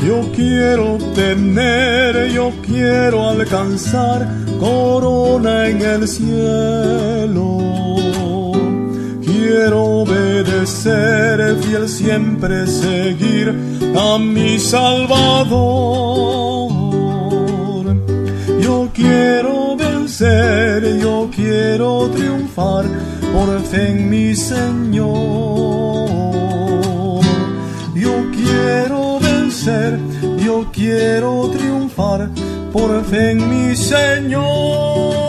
Yo 0.06 0.30
quiero 0.34 0.98
tener, 1.14 2.30
yo 2.32 2.52
quiero 2.64 3.28
alcanzar 3.28 4.28
corona 4.60 5.68
en 5.68 5.80
el 5.80 6.06
cielo. 6.06 7.58
Quiero 9.24 9.84
obedecer, 10.02 11.56
fiel 11.62 11.88
siempre 11.88 12.66
seguir 12.66 13.54
a 13.96 14.18
mi 14.18 14.58
Salvador. 14.58 15.96
Yo 18.60 18.88
quiero 18.92 19.76
vencer, 19.76 20.98
yo 20.98 21.30
quiero 21.34 22.08
triunfar 22.14 22.84
por 23.36 23.60
fe 23.60 23.90
en 23.90 24.08
mi 24.08 24.34
Señor. 24.34 25.10
Yo 27.94 28.14
quiero 28.32 29.18
vencer, 29.20 29.98
yo 30.38 30.66
quiero 30.72 31.50
triunfar 31.50 32.30
por 32.72 33.04
fe 33.04 33.32
en 33.32 33.40
mi 33.50 33.76
Señor. 33.76 35.25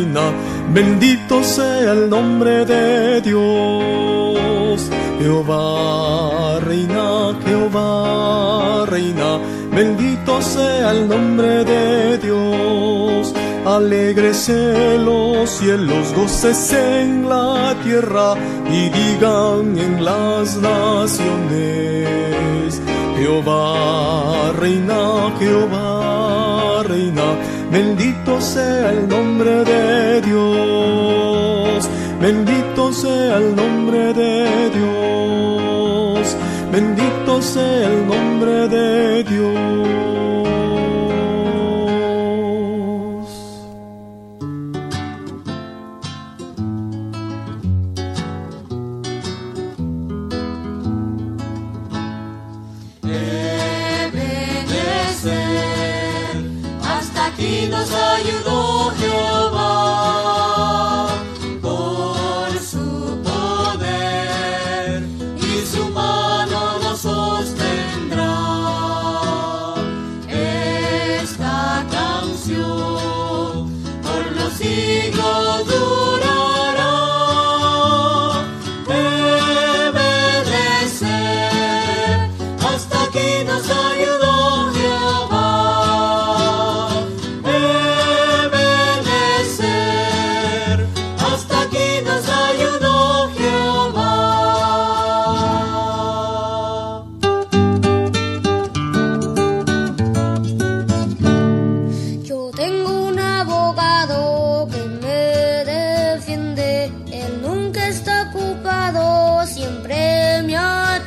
Reina, 0.00 0.32
bendito 0.72 1.44
sea 1.44 1.92
el 1.92 2.08
nombre 2.08 2.64
de 2.64 3.20
Dios. 3.20 4.90
Jehová 5.18 6.58
reina, 6.60 7.34
Jehová 7.44 8.86
reina, 8.86 9.38
bendito 9.74 10.40
sea 10.40 10.92
el 10.92 11.08
nombre 11.08 11.64
de 11.64 12.18
Dios. 12.18 13.34
Alégrese 13.66 14.96
los 14.98 15.50
cielos, 15.50 16.14
gócese 16.16 17.02
en 17.02 17.28
la 17.28 17.74
tierra 17.84 18.34
y 18.70 18.88
digan 18.88 19.76
en 19.78 20.02
las 20.02 20.56
naciones. 20.56 22.10
Jehová 23.18 24.52
reina, 24.58 25.30
Jehová 25.38 26.82
reina, 26.84 27.36
bendito 27.70 28.40
sea 28.40 28.90
el 28.90 29.08
nombre 29.08 29.64
de 29.64 30.20
Dios, 30.22 31.88
bendito 32.20 32.92
sea 32.92 33.36
el 33.38 33.54
nombre 33.54 34.12
de 34.12 34.70
Dios, 34.70 36.36
bendito 36.72 37.42
sea 37.42 37.86
el 37.92 38.06
nombre 38.06 38.68
de 38.68 39.24
Dios. 39.24 39.29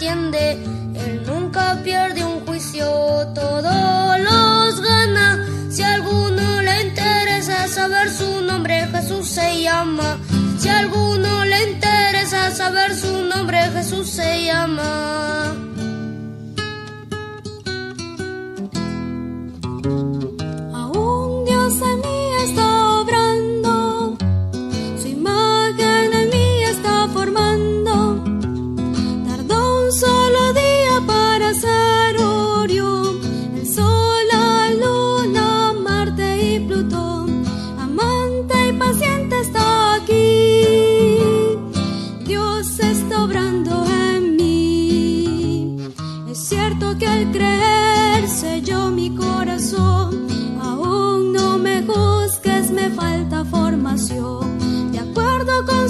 él 0.08 1.24
nunca 1.26 1.80
pierde 1.84 2.24
un 2.24 2.46
juicio, 2.46 2.86
todos 3.34 4.20
los 4.20 4.82
gana. 4.82 5.46
Si 5.70 5.82
a 5.82 5.96
alguno 5.96 6.62
le 6.62 6.84
interesa 6.84 7.68
saber 7.68 8.10
su 8.10 8.42
nombre, 8.42 8.88
Jesús 8.88 9.28
se 9.28 9.62
llama. 9.62 10.18
Si 10.60 10.68
a 10.68 10.80
alguno 10.80 11.46
le 11.46 11.72
interesa 11.72 12.52
saber 12.52 12.96
su 12.96 13.24
nombre, 13.24 13.60
Jesús 13.72 14.10
se 14.10 14.46
llama. 14.46 15.73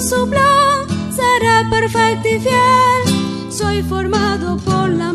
su 0.04 0.28
plan 0.28 0.86
seré 1.10 1.64
perfecto 1.70 2.28
y 2.28 2.38
fiel. 2.38 3.50
Soy 3.50 3.82
formado 3.82 4.58
por 4.58 4.90
la 4.90 5.13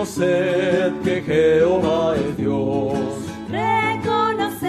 reconoced 0.00 1.02
que 1.04 1.22
Jehová 1.22 2.14
es 2.16 2.36
Dios. 2.36 2.98
Reconoced 3.50 4.62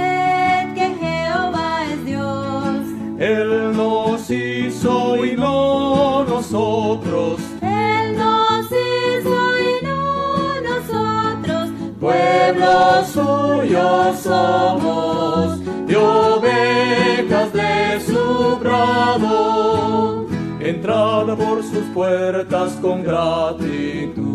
que 0.73 0.95
Jehová 0.99 1.85
es 1.89 2.05
Dios. 2.05 2.75
Él 3.17 3.71
nos 3.75 4.29
hizo 4.29 5.25
y 5.25 5.37
no 5.37 6.25
nosotros. 6.25 7.39
Él 7.61 8.17
nos 8.17 8.65
hizo 8.65 9.59
y 9.59 9.85
no 9.85 10.61
nosotros. 10.61 11.69
Pueblo 11.99 13.05
suyo 13.05 14.13
somos, 14.15 15.59
de 15.87 15.95
ovejas 15.95 17.53
de 17.53 18.01
su 18.05 18.57
prado. 18.59 20.27
Entrada 20.59 21.35
por 21.35 21.63
sus 21.63 21.85
puertas 21.93 22.73
con 22.81 23.03
gratitud. 23.03 24.30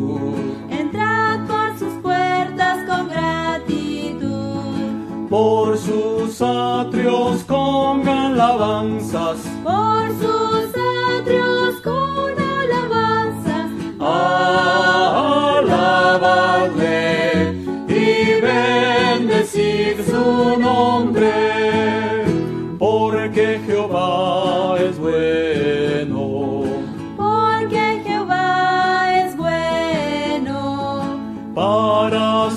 Por 5.37 5.77
sus 5.77 6.41
atrios 6.41 7.45
con 7.45 8.09
alabanzas. 8.09 9.37
Por 9.63 10.09
sus 10.19 10.71
atrios 11.21 11.79
con 11.85 12.33
alabanzas. 12.41 13.71
Alabadle 15.61 15.93
y 17.87 18.41
bendecid 18.41 19.97
su 20.11 20.59
nombre. 20.59 21.56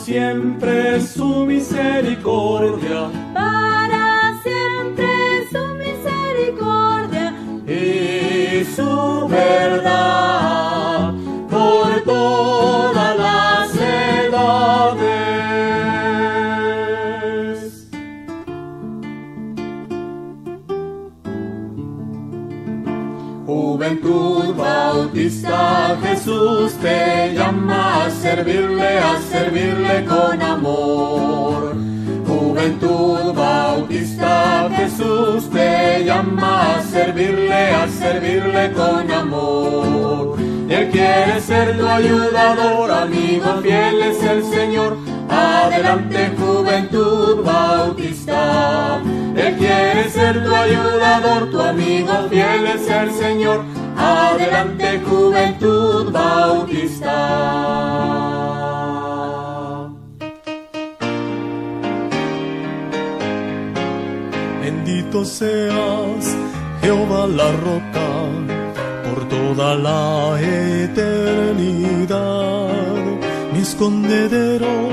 siempre 0.09 0.99
su 1.01 1.45
misericordia. 1.45 3.11
Para 3.31 4.33
siempre 4.41 5.07
su 5.51 5.63
misericordia 5.83 7.27
y 7.67 8.65
su 8.75 9.27
verdad 9.27 11.13
por 11.47 12.01
todas 12.05 13.17
las 13.17 13.75
edades. 13.75 14.79
Juventud 23.45 24.55
Bautista 24.55 25.97
Jesús 26.01 26.68
te 26.81 27.33
llama 27.33 28.05
a 28.05 28.09
servirle, 28.09 28.99
a 28.99 29.19
servirle 29.21 30.05
con 30.05 30.41
amor. 30.41 31.75
Juventud 32.27 33.33
Bautista, 33.33 34.69
Jesús 34.75 35.49
te 35.49 36.03
llama 36.05 36.75
a 36.75 36.81
servirle, 36.83 37.71
a 37.71 37.87
servirle 37.87 38.71
con 38.73 39.11
amor. 39.11 40.37
Él 40.69 40.89
quiere 40.91 41.41
ser 41.41 41.77
tu 41.77 41.87
ayudador, 41.87 42.91
amigo 42.91 43.61
fiel 43.61 44.01
es 44.03 44.23
el 44.23 44.43
Señor. 44.43 44.97
Adelante 45.29 46.31
Juventud 46.37 47.43
Bautista. 47.43 49.01
Él 49.35 49.55
quiere 49.57 50.09
ser 50.09 50.43
tu 50.43 50.53
ayudador, 50.53 51.49
tu 51.49 51.61
amigo 51.61 52.27
fiel 52.29 52.67
es 52.67 52.87
el 52.87 53.11
Señor. 53.11 53.78
Adelante 53.99 55.01
Juventud 55.01 56.11
Bautista. 56.11 57.17
Bendito 64.61 65.25
seas, 65.25 66.37
Jehová 66.81 67.27
la 67.27 67.51
roca 67.51 68.09
toda 69.29 69.75
la 69.75 70.39
eternidad, 70.41 72.17
mi 73.53 73.59
escondedero 73.59 74.89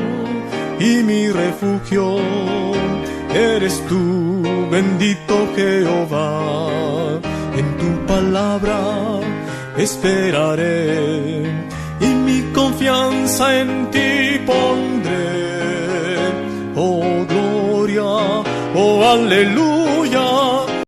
y 0.79 1.03
mi 1.03 1.31
refugio, 1.31 2.17
eres 3.35 3.83
tú, 3.89 4.43
bendito 4.71 5.49
Jehová, 5.55 6.69
palabra 8.07 8.79
esperaré 9.77 11.43
y 12.01 12.07
mi 12.07 12.43
confianza 12.53 13.61
en 13.61 13.91
ti 13.91 14.41
pondré, 14.47 16.17
oh 16.77 17.27
gloria, 17.29 18.05
oh 18.75 19.05
aleluya 19.05 19.86